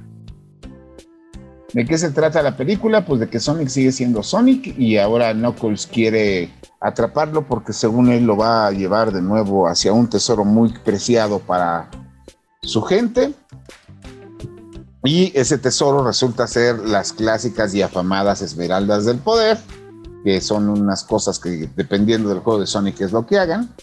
[1.74, 3.06] ¿De qué se trata la película?
[3.06, 6.52] Pues de que Sonic sigue siendo Sonic y ahora Knuckles quiere
[6.82, 11.40] atraparlo porque según él lo va a llevar de nuevo hacia un tesoro muy preciado
[11.40, 11.90] para
[12.62, 13.34] su gente.
[15.04, 19.58] Y ese tesoro resulta ser las clásicas y afamadas esmeraldas del poder,
[20.24, 23.74] que son unas cosas que dependiendo del juego de Sonic es lo que hagan.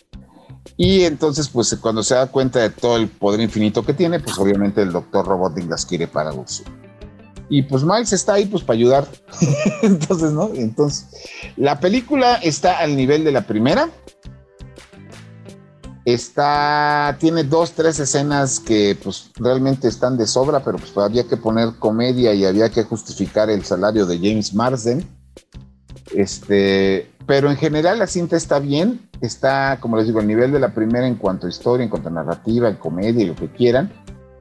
[0.76, 4.38] Y entonces, pues cuando se da cuenta de todo el poder infinito que tiene, pues
[4.38, 6.62] obviamente el Doctor Robotnik las quiere para uso.
[7.50, 9.08] Y pues Miles está ahí pues para ayudar.
[9.82, 10.50] entonces, ¿no?
[10.54, 11.06] Entonces,
[11.56, 13.88] la película está al nivel de la primera.
[16.04, 21.36] Está, tiene dos, tres escenas que pues realmente están de sobra, pero pues había que
[21.36, 25.06] poner comedia y había que justificar el salario de James Marsden.
[26.14, 30.60] Este, pero en general la cinta está bien, está, como les digo, al nivel de
[30.60, 33.52] la primera en cuanto a historia, en cuanto a narrativa, en comedia y lo que
[33.52, 33.92] quieran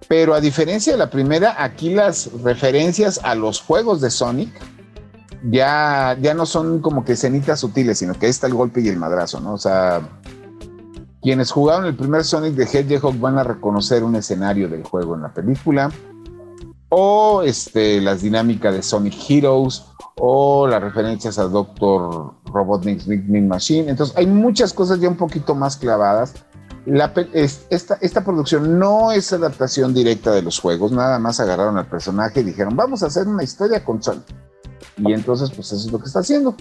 [0.07, 4.49] pero a diferencia de la primera, aquí las referencias a los juegos de Sonic
[5.51, 8.87] ya, ya no son como que escenitas sutiles, sino que ahí está el golpe y
[8.87, 9.53] el madrazo, ¿no?
[9.53, 10.01] O sea,
[11.21, 15.23] quienes jugaron el primer Sonic de Hedgehog van a reconocer un escenario del juego en
[15.23, 15.91] la película,
[16.89, 19.85] o este, las dinámicas de Sonic Heroes,
[20.19, 23.89] o las referencias a Doctor Robotnik's Big Machine.
[23.89, 26.33] Entonces, hay muchas cosas ya un poquito más clavadas
[27.69, 32.39] esta, esta producción no es adaptación directa de los juegos, nada más agarraron al personaje
[32.39, 34.23] y dijeron, vamos a hacer una historia con Sonic.
[34.97, 36.55] Y entonces, pues eso es lo que está haciendo.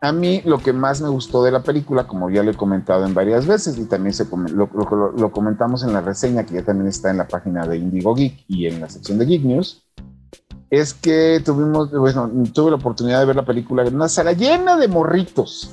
[0.00, 3.06] A mí lo que más me gustó de la película, como ya lo he comentado
[3.06, 4.68] en varias veces y también se, lo,
[5.16, 8.44] lo, comentamos en la reseña que ya también está en la página de Indigo Geek
[8.46, 9.84] y en la sección de Geek News,
[10.70, 14.76] es que tuvimos, bueno, tuve la oportunidad de ver la película en una sala llena
[14.76, 15.70] de morritos,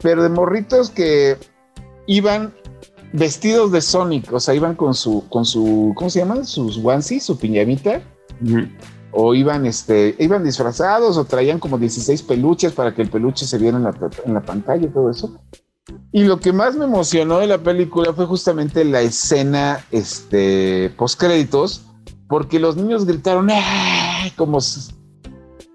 [0.00, 1.36] pero de morritos que
[2.06, 2.54] iban
[3.12, 6.44] vestidos de Sonic, o sea, iban con su, con su, ¿cómo se llaman?
[6.44, 8.02] Sus onesies, su piñamita.
[9.10, 13.58] O iban, este, iban disfrazados o traían como 16 peluches para que el peluche se
[13.58, 13.94] viera en la,
[14.24, 15.40] en la pantalla y todo eso.
[16.12, 21.18] Y lo que más me emocionó de la película fue justamente la escena, este, post
[21.18, 21.86] créditos,
[22.28, 23.48] porque los niños gritaron,
[24.36, 24.58] como,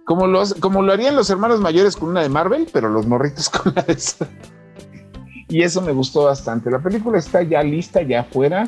[0.06, 3.50] como, los, como lo harían los hermanos mayores con una de Marvel, pero los morritos
[3.50, 3.98] con la de
[5.54, 6.72] y eso me gustó bastante.
[6.72, 8.66] La película está ya lista, ya afuera.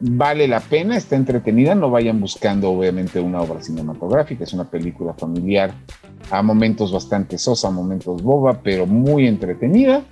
[0.00, 1.74] Vale la pena, está entretenida.
[1.74, 4.44] No vayan buscando, obviamente, una obra cinematográfica.
[4.44, 5.72] Es una película familiar
[6.30, 10.02] a momentos bastante sosa, a momentos boba, pero muy entretenida.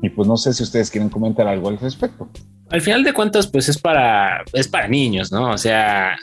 [0.00, 2.28] Y pues no sé si ustedes quieren comentar algo al respecto.
[2.70, 5.50] Al final de cuentas, pues es para, es para niños, ¿no?
[5.50, 6.14] O sea,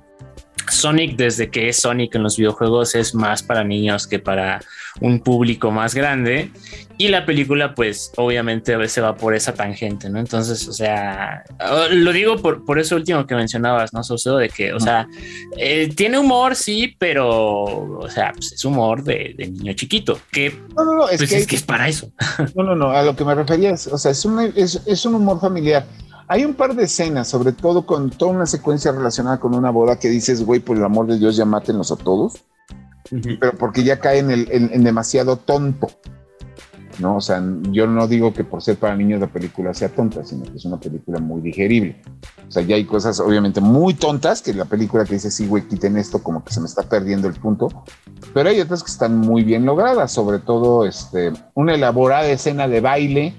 [0.68, 4.60] Sonic, desde que es Sonic en los videojuegos, es más para niños que para
[5.00, 6.50] un público más grande.
[6.98, 10.18] Y la película, pues, obviamente a veces va por esa tangente, ¿no?
[10.18, 11.44] Entonces, o sea,
[11.90, 14.04] lo digo por, por eso último que mencionabas, ¿no?
[14.04, 15.08] Socio, de que, o sea,
[15.56, 20.84] eh, tiene humor, sí, pero, o sea, pues, es humor de, niño chiquito, que, no,
[20.84, 22.12] no, no, es, pues, que, es que es para eso.
[22.54, 25.06] No, no, no, a lo que me refería es, o sea, es un, es, es
[25.06, 25.86] un humor familiar
[26.32, 29.98] hay un par de escenas, sobre todo con toda una secuencia relacionada con una boda
[29.98, 32.44] que dices, güey, por el amor de Dios, ya mátenlos a todos.
[33.10, 35.88] Pero porque ya caen en, demasiado tonto.
[36.98, 37.16] ¿no?
[37.16, 40.44] O sea, yo no digo que por ser para niños la película sea tonta, sino
[40.44, 42.00] que es una película muy digerible.
[42.46, 45.66] O sea, ya hay cosas obviamente muy tontas que la película que dice, sí, güey,
[45.66, 47.68] quiten esto, como que se me está perdiendo el punto.
[48.34, 52.80] Pero hay otras que están muy bien logradas, sobre todo este, una elaborada escena de
[52.80, 53.34] baile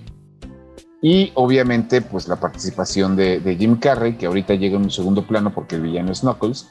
[1.01, 5.51] y obviamente, pues la participación de, Jim Carrey, que ahorita llega en un segundo plano
[5.51, 6.69] porque el villano es Knuckles.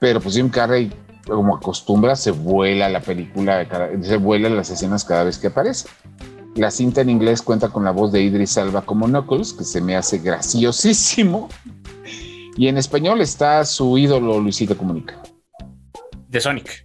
[0.00, 0.92] Pero pues Jim Carrey,
[1.28, 3.66] como acostumbra, se vuela la película,
[4.00, 5.88] se vuela las escenas cada vez que aparece.
[6.56, 9.80] La cinta en inglés cuenta con la voz de Idris Elba como Knuckles, que se
[9.80, 11.48] me hace graciosísimo.
[12.56, 15.22] Y en español está su ídolo Luisito Comunica.
[16.28, 16.84] De Sonic.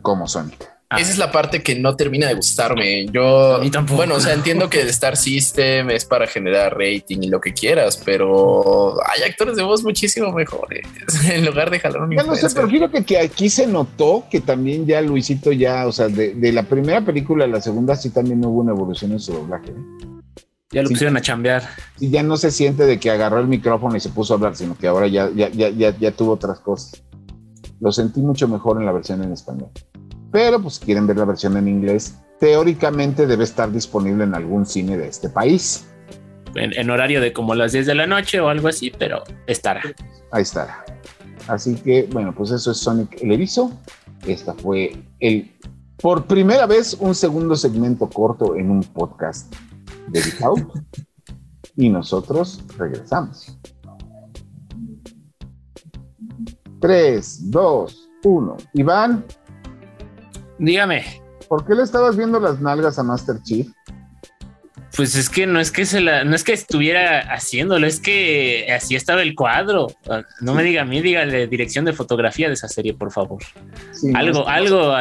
[0.00, 0.71] Como Sonic.
[0.92, 1.00] Ah.
[1.00, 3.06] Esa es la parte que no termina de gustarme.
[3.06, 3.96] Yo, tampoco.
[3.96, 7.54] bueno, o sea, entiendo que el Star System es para generar rating y lo que
[7.54, 10.86] quieras, pero hay actores de voz muchísimo mejores
[11.30, 14.42] en lugar de jalar un Ya no sé, pero fíjate que aquí se notó que
[14.42, 18.44] también ya Luisito ya, o sea, de, la primera película a la segunda sí también
[18.44, 19.70] hubo una evolución en su doblaje.
[19.70, 20.10] ¿eh?
[20.72, 21.66] Ya lo pusieron a chambear.
[22.00, 24.56] Y ya no se siente de que agarró el micrófono y se puso a hablar,
[24.56, 27.02] sino que ahora ya, ya, ya, ya, ya tuvo otras cosas.
[27.80, 29.70] Lo sentí mucho mejor en la versión en español.
[30.32, 34.66] Pero pues si quieren ver la versión en inglés, teóricamente debe estar disponible en algún
[34.66, 35.86] cine de este país.
[36.54, 39.82] En, horario de como las 10 de la noche o algo así, pero estará.
[40.32, 40.84] Ahí estará.
[41.48, 43.72] Así que, bueno, pues eso es Sonic el Erizo.
[44.26, 45.50] Esta fue el,
[46.00, 49.54] por primera vez, un segundo segmento corto en un podcast
[50.08, 50.68] de Default.
[51.76, 53.58] y nosotros regresamos.
[56.80, 58.56] 3, 2, 1.
[58.74, 59.24] Iván.
[60.62, 61.04] Dígame.
[61.48, 63.66] ¿Por qué le estabas viendo las nalgas a Master Chief?
[64.96, 68.68] Pues es que no es que se la, no es que estuviera haciéndolo, es que
[68.72, 69.88] así estaba el cuadro.
[70.08, 73.42] Ah, no me diga a mí, dígale dirección de fotografía de esa serie, por favor.
[74.14, 74.94] algo, algo.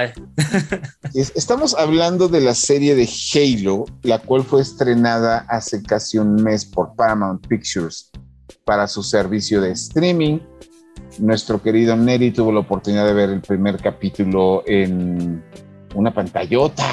[1.13, 6.65] Estamos hablando de la serie de Halo, la cual fue estrenada hace casi un mes
[6.65, 8.09] por Paramount Pictures
[8.65, 10.39] para su servicio de streaming.
[11.19, 15.43] Nuestro querido Neri tuvo la oportunidad de ver el primer capítulo en
[15.95, 16.85] una pantallota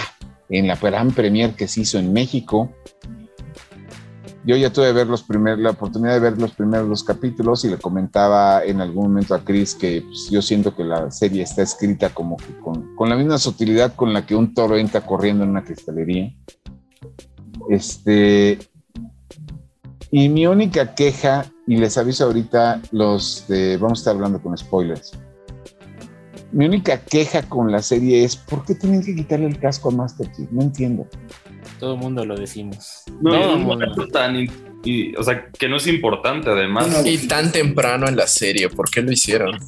[0.49, 2.71] en la gran premier que se hizo en México.
[4.45, 7.71] Yo ya tuve ver los primer, la oportunidad de ver los primeros dos capítulos y
[7.71, 11.63] le comentaba en algún momento a Chris que pues, yo siento que la serie está
[11.63, 15.51] escrita como con, con, la misma sutilidad con la que un toro entra corriendo en
[15.51, 16.33] una cristalería.
[17.69, 18.59] Este,
[20.11, 24.59] y mi única queja, y les aviso ahorita, los de, vamos a estar hablando con
[24.59, 25.13] spoilers
[26.53, 29.93] mi única queja con la serie es ¿por qué tienen que quitarle el casco a
[29.93, 30.51] Master Chief?
[30.51, 31.07] No entiendo.
[31.79, 33.05] Todo el mundo lo decimos.
[33.21, 33.33] No,
[33.95, 34.49] Todo tan
[34.85, 37.05] y, o sea, que no es importante además.
[37.05, 39.59] Y tan temprano en la serie, ¿por qué lo hicieron?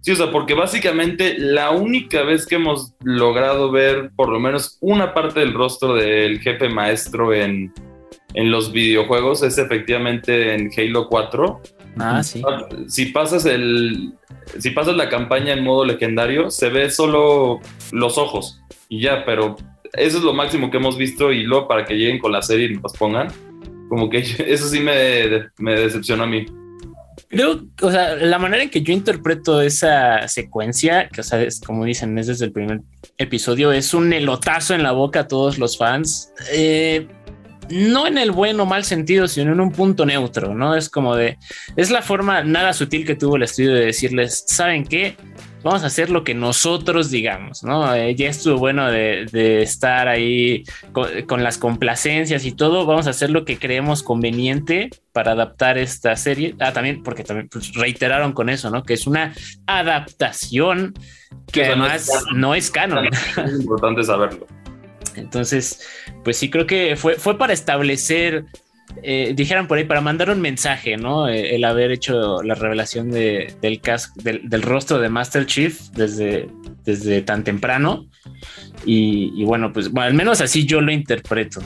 [0.00, 4.78] Sí, o sea, porque básicamente la única vez que hemos logrado ver por lo menos
[4.80, 7.72] una parte del rostro del jefe maestro en,
[8.36, 11.60] en los videojuegos es efectivamente en Halo 4.
[11.98, 12.42] Ah, sí.
[12.86, 14.12] Si pasas el,
[14.58, 17.60] si pasas la campaña en modo legendario, se ve solo
[17.92, 18.60] los ojos
[18.90, 19.56] y ya, pero
[19.94, 22.66] eso es lo máximo que hemos visto y luego para que lleguen con la serie
[22.66, 23.28] y nos pongan,
[23.88, 26.44] como que eso sí me, me decepciona a mí.
[27.28, 31.60] Creo, o sea, la manera en que yo interpreto esa secuencia, que, o sea, es
[31.60, 32.82] como dicen, es desde el primer
[33.16, 36.30] episodio, es un elotazo en la boca a todos los fans.
[36.52, 37.08] Eh,
[37.70, 40.74] no en el bueno o mal sentido, sino en un punto neutro, ¿no?
[40.74, 41.38] Es como de,
[41.76, 45.16] es la forma nada sutil que tuvo el estudio de decirles, ¿saben qué?
[45.62, 47.92] Vamos a hacer lo que nosotros digamos, ¿no?
[47.92, 50.62] Eh, ya estuvo bueno de, estar ahí
[50.92, 56.14] con, las complacencias y todo, vamos a hacer lo que creemos conveniente para adaptar esta
[56.14, 56.54] serie.
[56.60, 58.84] Ah, también, porque también pues, reiteraron con eso, ¿no?
[58.84, 59.34] Que es una
[59.66, 60.94] adaptación
[61.50, 63.06] que además no es canon.
[63.06, 64.46] Es importante saberlo.
[65.16, 65.80] Entonces,
[66.24, 68.44] pues sí creo que fue, fue para establecer,
[69.02, 71.28] eh, dijeran por ahí, para mandar un mensaje, ¿no?
[71.28, 76.48] Eh, el haber hecho la revelación del, del, rostro de Master Chief desde,
[76.84, 78.06] desde tan temprano.
[78.84, 81.60] Y, bueno, pues al menos así yo lo interpreto.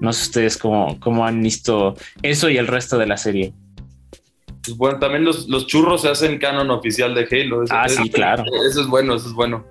[0.00, 3.54] No sé ustedes cómo, cómo han visto eso y el resto de la serie.
[4.62, 7.64] Pues bueno, también los, churros se hacen canon oficial de Halo.
[7.70, 8.44] ah, sí, claro.
[8.68, 9.64] Eso es bueno, eso es bueno.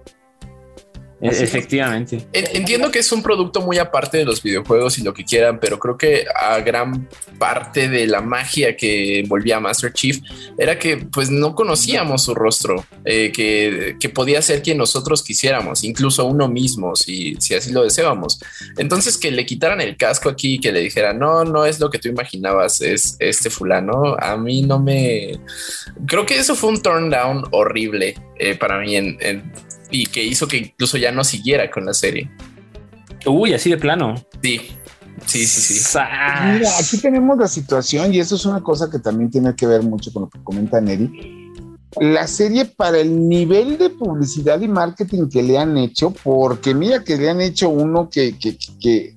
[1.32, 2.28] E-, efectivamente.
[2.32, 5.80] Entiendo que es un producto muy aparte de los videojuegos y lo que quieran, pero
[5.80, 7.08] creo que a gran
[7.38, 10.20] parte de la magia que envolvía a Master Chief
[10.58, 16.26] era que pues no conocíamos su rostro, eh, que, podía ser quien nosotros quisiéramos, incluso
[16.26, 18.40] uno mismo, si, si así lo deseábamos.
[18.78, 22.00] Entonces que le quitaran el casco aquí, que le dijeran, no, no es lo que
[22.00, 25.40] tú imaginabas, es este fulano, a mí no me...
[26.08, 29.18] Creo que eso fue un turn down horrible eh, para mí en
[29.90, 32.30] y que hizo que incluso ya no siguiera con la serie.
[33.26, 34.16] Uy, así de plano.
[34.42, 34.62] Sí,
[35.26, 35.98] sí, sí, sí.
[36.54, 39.84] Mira, aquí tenemos la situación y eso es una cosa que también tiene que ver
[39.84, 41.54] mucho con lo que comenta Neri.
[42.00, 47.04] La serie para el nivel de publicidad y marketing que le han hecho, porque mira
[47.04, 49.16] que le han hecho uno que, que, que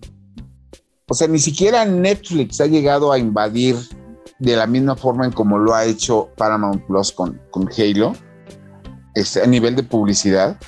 [1.09, 3.77] o sea, ni siquiera Netflix ha llegado a invadir
[4.39, 8.13] de la misma forma en como lo ha hecho Paramount Plus con, con Halo
[9.19, 10.59] este, a nivel de publicidad,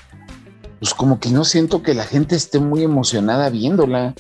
[0.81, 4.15] pues como que no siento que la gente esté muy emocionada viéndola,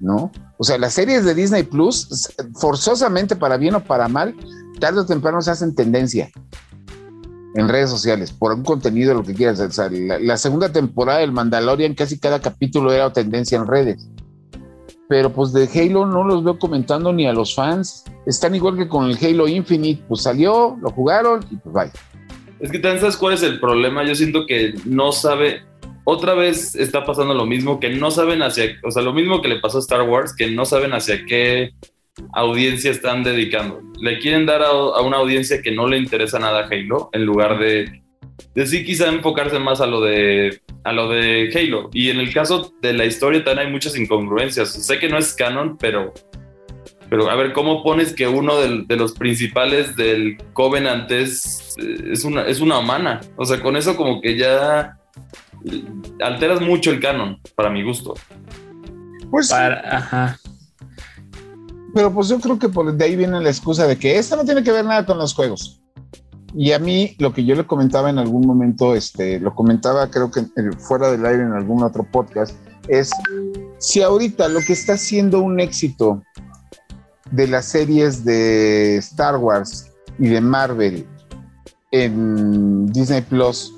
[0.00, 0.30] ¿no?
[0.58, 4.34] O sea, las series de Disney Plus, forzosamente para bien o para mal,
[4.78, 6.30] tarde o temprano se hacen tendencia
[7.54, 9.60] en redes sociales por un contenido, lo que quieras.
[9.60, 14.08] O la, segunda temporada del Mandalorian, casi cada capítulo era tendencia en redes.
[15.08, 18.04] Pero pues de Halo no los veo comentando ni a los fans.
[18.26, 21.92] Están igual que con el Halo Infinite, pues salió, lo jugaron y pues vaya.
[22.60, 24.04] Es que también sabes cuál es el problema.
[24.04, 25.62] Yo siento que no sabe.
[26.04, 28.78] Otra vez está pasando lo mismo, que no saben hacia.
[28.84, 31.70] O sea, lo mismo que le pasó a Star Wars, que no saben hacia qué
[32.32, 33.80] audiencia están dedicando.
[33.98, 37.58] Le quieren dar a, una audiencia que no le interesa nada a Halo, en lugar
[37.58, 38.02] de,
[38.54, 41.90] de sí quizá enfocarse más a lo de a lo de Halo.
[41.92, 44.70] Y en el caso de la historia también hay muchas incongruencias.
[44.70, 46.12] Sé que no es canon, pero
[47.10, 52.42] Pero a ver, ¿cómo pones que uno de, los principales del Covenant es, es, una,
[52.42, 53.20] es una humana?
[53.36, 54.96] O sea, con eso como que ya
[56.22, 58.14] alteras mucho el canon, para mi gusto.
[59.28, 60.38] Pues, ajá.
[61.92, 64.44] Pero pues yo creo que por de ahí viene la excusa de que esto no
[64.44, 65.80] tiene que ver nada con los juegos.
[66.54, 70.30] Y a mí lo que yo le comentaba en algún momento, este, lo comentaba creo
[70.30, 70.42] que
[70.78, 72.54] fuera del aire en algún otro podcast,
[72.88, 73.10] es
[73.78, 76.22] si ahorita lo que está siendo un éxito
[77.30, 81.06] de las series de Star Wars y de Marvel
[81.92, 83.74] en Disney Plus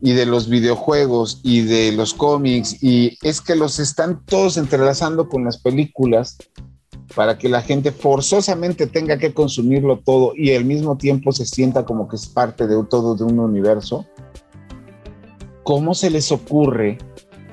[0.00, 5.28] y de los videojuegos y de los cómics y es que los están todos entrelazando
[5.28, 6.36] con las películas
[7.14, 11.84] para que la gente forzosamente tenga que consumirlo todo y al mismo tiempo se sienta
[11.84, 14.06] como que es parte de todo de un universo.
[15.62, 16.98] ¿Cómo se les ocurre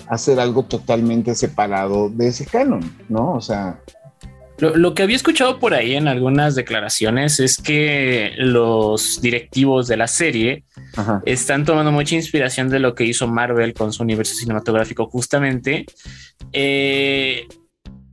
[0.07, 2.81] hacer algo totalmente separado de ese canon?
[3.09, 3.34] ¿No?
[3.34, 3.81] O sea,
[4.60, 10.08] lo, que había escuchado por ahí en algunas declaraciones es que los directivos de la
[10.08, 10.64] serie
[11.26, 15.86] están tomando mucha inspiración de lo que hizo Marvel con su universo cinematográfico justamente.
[16.51, 17.47] Eh,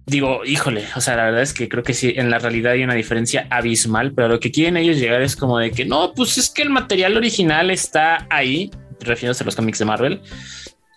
[0.07, 2.82] digo, híjole, o sea, la verdad es que creo que sí, en la realidad hay
[2.82, 6.38] una diferencia abismal, pero lo que quieren ellos llegar es como de que no, pues
[6.38, 8.70] es que el material original está ahí,
[9.01, 10.20] refiriéndose a los cómics de Marvel,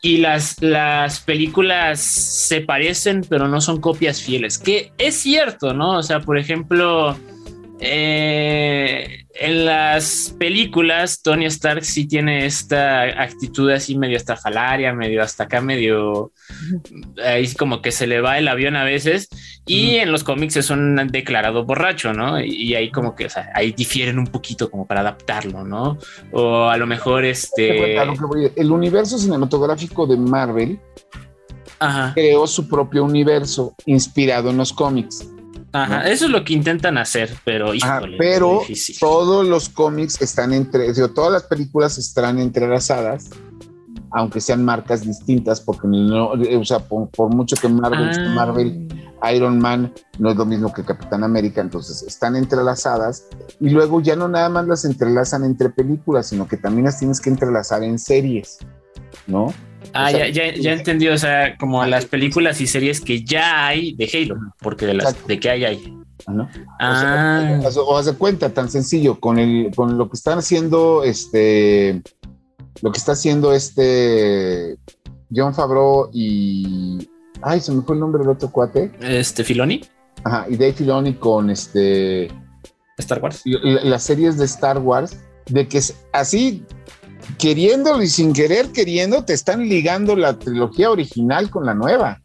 [0.05, 5.97] y las, las películas se parecen, pero no son copias fieles, que es cierto, ¿no?
[5.97, 7.17] O sea, por ejemplo,
[7.85, 15.43] eh, en las películas, Tony Stark sí tiene esta actitud así medio estafalaria, medio hasta
[15.43, 16.31] acá, medio
[17.23, 19.27] ahí como que se le va el avión a veces.
[19.65, 22.39] Y en los cómics es un declarado borracho, ¿no?
[22.41, 25.97] Y ahí como que, o sea, ahí difieren un poquito como para adaptarlo, ¿no?
[26.31, 27.97] O a lo mejor este.
[28.55, 30.79] El universo cinematográfico de Marvel
[32.13, 35.27] creó su propio universo inspirado en los cómics.
[35.73, 37.71] Ajá, eso es lo que intentan hacer, pero
[38.19, 38.61] pero
[38.99, 43.31] todos los cómics están entre, todas las películas están entrelazadas,
[44.11, 48.33] aunque sean marcas distintas, porque no, o sea, por, mucho que Marvel, ah.
[48.35, 48.87] Marvel,
[49.33, 53.27] Iron Man no es lo mismo que Capitán América, entonces están entrelazadas
[53.59, 57.19] y luego ya no nada más las entrelazan entre películas, sino que también las tienes
[57.19, 58.59] que entrelazar en series,
[59.25, 59.51] ¿no?
[59.93, 63.93] Ah, ya, ya, ya entendí, o sea, como las películas y series que ya hay
[63.95, 65.97] de Halo, porque de las de que hay hay.
[66.27, 66.49] ¿no?
[66.79, 67.59] Ah.
[67.75, 72.01] O, haz de cuenta, tan sencillo, con el, con lo que están haciendo, este,
[72.81, 74.77] lo que está haciendo este
[75.35, 77.07] John Favreau y,
[77.41, 78.91] ay, se me fue el nombre del otro cuate.
[79.01, 79.81] Este, Filoni.
[80.23, 82.29] Ajá, y Dave Filoni con este
[82.97, 83.41] Star Wars.
[83.45, 85.17] las series de Star Wars,
[85.47, 85.81] de que
[86.13, 86.65] así
[87.37, 92.21] queriendo y sin querer queriendo, te están ligando la trilogía original con la nueva.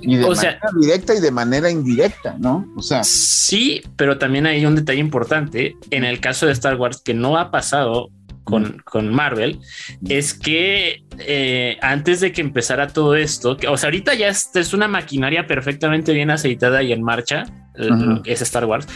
[0.00, 2.66] Y de manera directa y de manera indirecta, ¿no?
[2.76, 3.02] O sea.
[3.02, 5.76] Sí, pero también hay un detalle importante.
[5.90, 8.10] En el caso de Star Wars, que no ha pasado
[8.44, 9.58] con, con Marvel,
[10.06, 14.50] es que eh, antes de que empezara todo esto, que, o sea, ahorita ya es,
[14.54, 17.44] es una maquinaria perfectamente bien aceitada y en marcha
[18.24, 18.86] es Star Wars.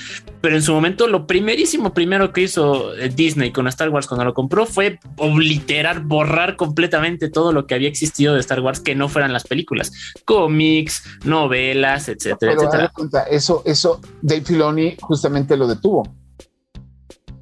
[0.40, 4.24] Pero en su momento, lo primerísimo, primero que hizo eh, Disney con Star Wars cuando
[4.24, 8.94] lo compró fue obliterar, borrar completamente todo lo que había existido de Star Wars que
[8.94, 9.92] no fueran las películas,
[10.24, 12.92] cómics, novelas, etcétera, etcétera.
[13.30, 16.20] eso, eso, Dave Filoni justamente lo detuvo.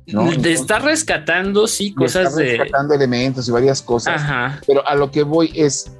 [0.07, 0.30] ¿no?
[0.32, 4.22] está rescatando, sí, cosas está rescatando elementos y varias cosas.
[4.66, 5.93] Pero a lo que voy es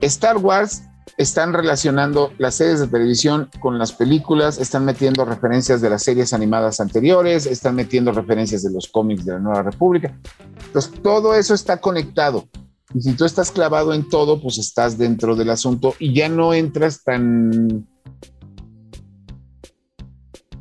[0.00, 0.82] Star Wars
[1.16, 6.32] están relacionando las series de televisión con las películas, están metiendo referencias de las series
[6.32, 10.16] animadas anteriores, están metiendo referencias de los cómics de la Nueva República.
[10.66, 12.48] Entonces, todo eso está conectado.
[12.94, 16.54] Y si tú estás clavado en todo, pues estás dentro del asunto y ya no
[16.54, 17.86] entras tan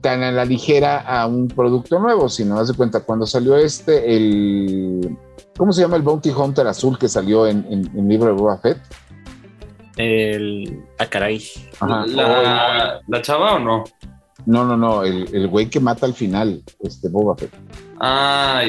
[0.01, 4.15] tan a la ligera a un producto nuevo, sino haz de cuenta, cuando salió este,
[4.15, 5.17] el,
[5.57, 8.57] ¿cómo se llama el Bounty Hunter azul que salió en, en, en libro de Boba
[8.59, 8.77] Fett?
[9.99, 10.81] El.
[10.97, 11.43] Ah, caray.
[11.81, 13.83] La, chava o no?
[14.45, 15.03] No, no, no.
[15.03, 17.53] El, güey que mata al final, este Boba Fett.
[17.99, 18.63] Ah,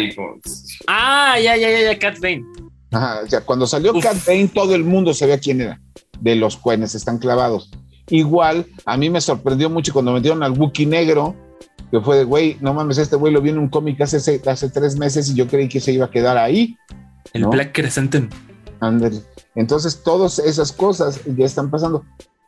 [0.89, 2.45] ah, ya, ya, ya, ya, Cat Bane.
[2.91, 5.81] Ajá, o sea, cuando salió Cat Bane, todo el mundo sabía quién era.
[6.19, 7.71] De los cuenes están clavados.
[8.09, 11.37] Igual, a mí me sorprendió mucho cuando metieron al Wookiee negro,
[11.93, 14.71] que fue de, güey, no mames, este güey lo vi en un cómic hace, hace
[14.71, 16.77] tres meses y yo creí que se iba a quedar ahí.
[17.33, 18.17] El Black Crescent.
[18.81, 19.21] Ándale.
[19.55, 22.05] Entonces, todas esas cosas ya están pasando.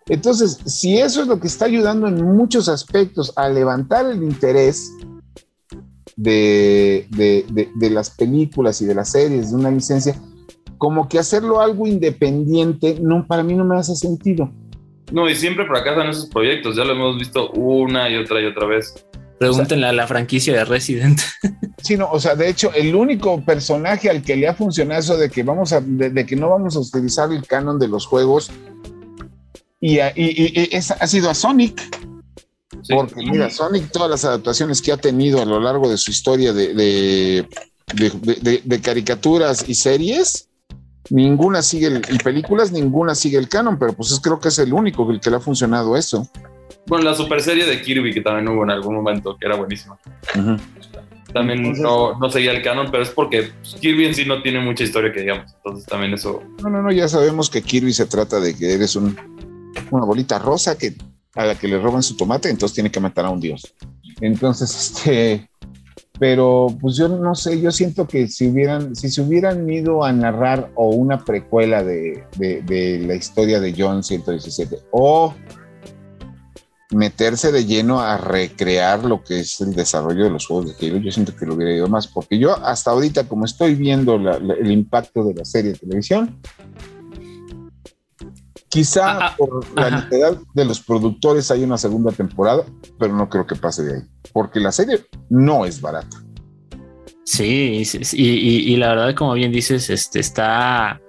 [0.09, 4.93] Entonces, si eso es lo que está ayudando en muchos aspectos a levantar el interés
[6.17, 7.07] de,
[7.91, 10.15] las películas y de las series de una licencia,
[10.79, 14.51] como que hacerlo algo independiente, no, para mí no me hace sentido.
[15.13, 18.67] No, y siempre fracasan esos proyectos, ya lo hemos visto una y otra y otra
[18.67, 18.95] vez.
[19.39, 21.21] Pregúntenle a la franquicia de Resident.
[21.83, 25.17] Sí, no, o sea, de hecho, el único personaje al que le ha funcionado eso
[25.17, 28.53] de que vamos a, de, que no vamos a utilizar el canon de los juegos
[29.81, 30.13] y, ha
[31.09, 31.83] sido a Sonic.
[32.89, 36.53] Porque mira, Sonic, todas las adaptaciones que ha tenido a lo largo de su historia
[36.53, 37.49] de,
[37.93, 40.49] de caricaturas y series,
[41.11, 44.59] ninguna sigue el, y películas, ninguna sigue el canon, pero pues es, creo que es
[44.59, 46.29] el único el que le ha funcionado eso.
[46.87, 49.99] Bueno, la super serie de Kirby que también hubo en algún momento, que era buenísima.
[51.33, 54.85] También no, no, seguía el canon, pero es porque Kirby en sí no tiene mucha
[54.85, 55.53] historia que digamos.
[55.57, 56.43] Entonces también eso.
[56.63, 59.17] No, no, no, ya sabemos que Kirby se trata de que eres un,
[59.91, 60.95] una bolita rosa que
[61.35, 63.75] a la que le roban su tomate, entonces tiene que matar a un dios.
[64.21, 65.49] Entonces, este,
[66.19, 70.13] pero pues yo no sé, yo siento que si hubieran, si se hubieran ido a
[70.13, 75.35] narrar o una precuela de, de la historia de John 117 o
[76.93, 80.99] meterse de lleno a recrear lo que es el desarrollo de los juegos de Halo,
[80.99, 84.71] yo siento que lo hubiera ido más, porque yo hasta ahorita, como estoy viendo el
[84.71, 86.41] impacto de la serie de televisión,
[88.69, 92.65] quizá ah, ah, por la necesidad de los productores hay una segunda temporada,
[92.99, 96.23] pero no creo que pase de ahí, porque la serie no es barata.
[97.25, 97.83] Sí,
[98.13, 101.01] y, la verdad, como bien dices, este está,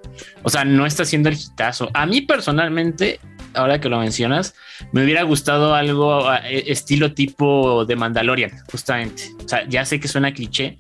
[0.43, 1.89] o sea, no está haciendo el hitazo.
[1.93, 3.19] A mí personalmente,
[3.55, 4.55] ahora que lo mencionas,
[4.91, 9.23] me hubiera gustado algo e, estilo tipo de Mandalorian, justamente.
[9.43, 10.77] O sea, ya sé que suena cliché,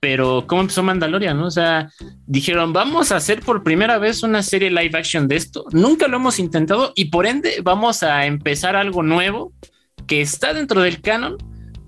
[0.00, 1.40] pero ¿cómo empezó Mandalorian?
[1.40, 1.90] O sea,
[2.26, 5.64] dijeron, vamos a hacer por primera vez una serie live action de esto.
[5.72, 9.52] Nunca lo hemos intentado y por ende vamos a empezar algo nuevo
[10.06, 11.36] que está dentro del canon,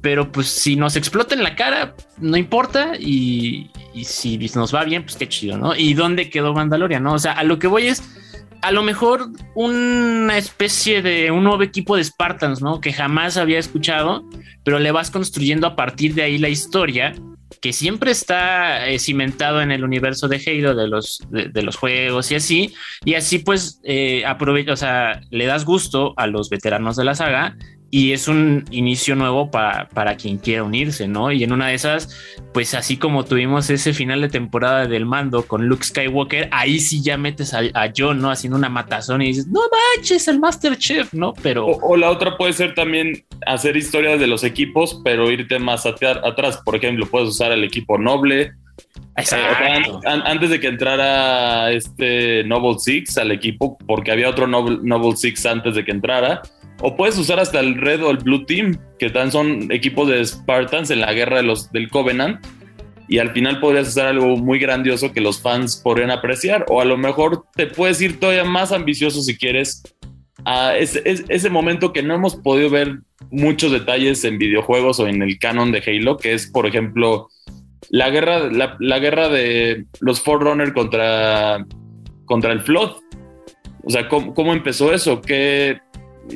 [0.01, 4.85] pero pues si nos explota en la cara, no importa y, y si nos va
[4.85, 5.77] bien, pues qué chido, ¿no?
[5.77, 7.03] ¿Y dónde quedó Mandalorian?
[7.03, 7.13] ¿no?
[7.13, 8.03] O sea, a lo que voy es
[8.63, 12.81] a lo mejor una especie de un nuevo equipo de Spartans, ¿no?
[12.81, 14.25] Que jamás había escuchado,
[14.65, 17.15] pero le vas construyendo a partir de ahí la historia
[17.61, 22.31] que siempre está eh, cimentado en el universo de Halo, de los, de, los juegos
[22.31, 22.75] y así,
[23.05, 27.15] y así pues eh, aprovecha, o sea, le das gusto a los veteranos de la
[27.15, 27.57] saga
[27.91, 31.33] y es un inicio nuevo para, para quien quiera unirse, ¿no?
[31.33, 32.15] Y en una de esas,
[32.53, 37.03] pues así como tuvimos ese final de temporada del mando con Luke Skywalker, ahí sí
[37.03, 37.63] ya metes a,
[37.97, 38.31] John, ¿no?
[38.31, 39.61] Haciendo una matazón y dices, no
[39.97, 41.33] manches, el Master Chef, ¿no?
[41.43, 41.67] Pero...
[41.67, 46.59] O, la otra puede ser también hacer historias de los equipos, pero irte más atrás.
[46.65, 48.53] Por ejemplo, puedes usar el equipo noble,
[49.17, 50.01] Exacto.
[50.05, 55.47] antes de que entrara este Noble Six al equipo, porque había otro Noble, Noble Six
[55.47, 56.43] antes de que entrara,
[56.81, 60.25] o puedes usar hasta el Red o el Blue Team, que tan son equipos de
[60.25, 62.45] Spartans en la guerra de los, del Covenant.
[63.09, 66.67] Y al final podrías hacer algo muy grandioso que los fans podrían apreciar.
[66.69, 69.83] O a lo mejor te puedes ir todavía más ambicioso si quieres
[70.45, 73.01] a ese, ese momento que no hemos podido ver
[73.31, 77.29] muchos detalles en videojuegos o en el canon de Halo, que es, por ejemplo,
[77.91, 81.67] la guerra, la, guerra de los Forerunner contra,
[82.27, 82.93] contra el Flood.
[83.83, 85.21] O sea, ¿cómo, ¿cómo, empezó eso?
[85.23, 85.79] ¿Qué,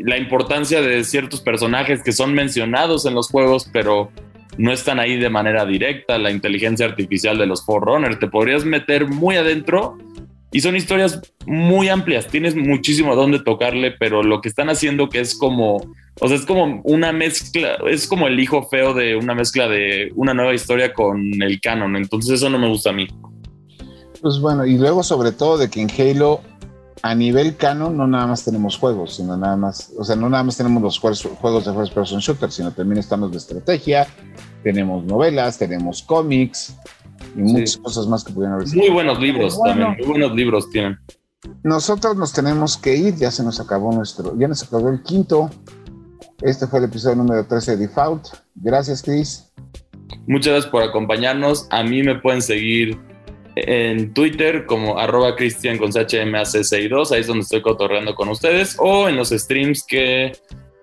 [0.05, 4.11] la importancia de ciertos personajes que son mencionados en los juegos, pero
[4.59, 9.07] no están ahí de manera directa, la inteligencia artificial de los Forerunner, te podrías meter
[9.07, 9.97] muy adentro
[10.51, 15.09] y son historias muy amplias, tienes muchísimo a dónde tocarle, pero lo que están haciendo
[15.09, 15.76] que es como,
[16.20, 20.12] o sea, es como una mezcla, es como el hijo feo de una mezcla de
[20.14, 23.09] una nueva historia con el canon, entonces eso no me gusta a mí.
[24.20, 26.43] Pues bueno, y luego sobre todo de que en Halo
[27.01, 30.45] a nivel canon no nada más tenemos juegos, sino nada más, o sea, no nada
[30.45, 34.07] más tenemos los juegos de first person shooter, sino también estamos de estrategia,
[34.62, 36.76] tenemos novelas, tenemos cómics
[37.36, 38.68] y muchas cosas más que pudieran haber.
[38.74, 40.99] Muy buenos libros también, muy buenos libros tienen.
[41.64, 45.51] Nosotros nos tenemos que ir, ya se nos acabó nuestro, ya nos acabó el quinto.
[46.40, 48.28] Este fue el episodio número 13 de Default.
[48.55, 49.53] Gracias, Chris.
[50.26, 51.66] Muchas gracias por acompañarnos.
[51.70, 52.99] A mí me pueden seguir
[53.57, 59.09] en Twitter como arroba cristian con CHMAC62, ahí es donde estoy cotorreando con ustedes, o
[59.09, 60.32] en los streams que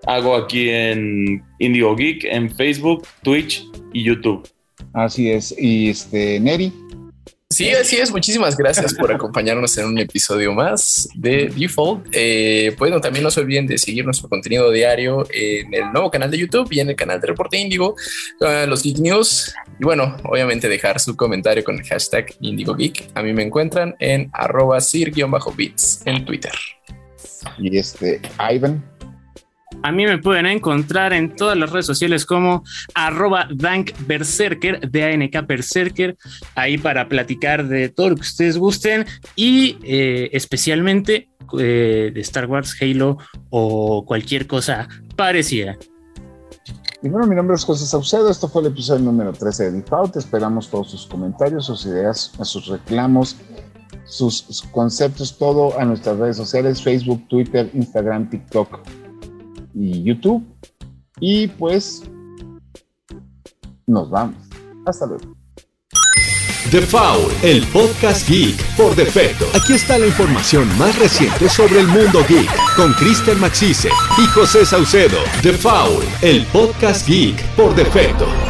[0.06, 4.48] hago aquí en Indigo Geek, en Facebook, Twitch y YouTube.
[4.94, 6.72] Así es, y este, Neri.
[7.52, 8.12] Sí, así es.
[8.12, 12.08] Muchísimas gracias por acompañarnos en un episodio más de Default.
[12.12, 16.30] Eh, bueno, también no se olviden de seguir nuestro contenido diario en el nuevo canal
[16.30, 17.96] de YouTube y en el canal de Reporte Índigo,
[18.42, 19.52] uh, los Geek News.
[19.80, 23.10] Y bueno, obviamente dejar su comentario con el hashtag Indigo Geek.
[23.16, 26.54] A mí me encuentran en arroba sir-bits en Twitter.
[27.58, 28.22] Y este,
[28.52, 28.99] Ivan.
[29.84, 32.64] A mí me pueden encontrar en todas las redes sociales como
[32.96, 36.18] arroba dankberserker, D-A-N-K Berserker,
[36.56, 39.06] ahí para platicar de todo lo que ustedes gusten
[39.36, 43.18] y eh, especialmente eh, de Star Wars, Halo
[43.50, 45.78] o cualquier cosa parecida.
[47.02, 48.30] Y bueno, mi nombre es José Saucedo.
[48.30, 50.18] Esto fue el episodio número 13 de Default.
[50.18, 53.38] Esperamos todos sus comentarios, sus ideas, sus reclamos,
[54.04, 58.82] sus, conceptos, todo a nuestras redes sociales: Facebook, Twitter, Instagram, TikTok
[59.74, 60.44] y YouTube.
[61.20, 62.04] Y pues
[63.88, 64.36] nos vamos.
[64.86, 65.40] Hasta luego.
[66.72, 69.46] The Foul, el podcast geek por defecto.
[69.56, 73.90] Aquí está la información más reciente sobre el mundo geek con Kristen Maxise
[74.20, 75.18] y José Saucedo.
[75.42, 78.49] The Foul, el podcast geek por defecto.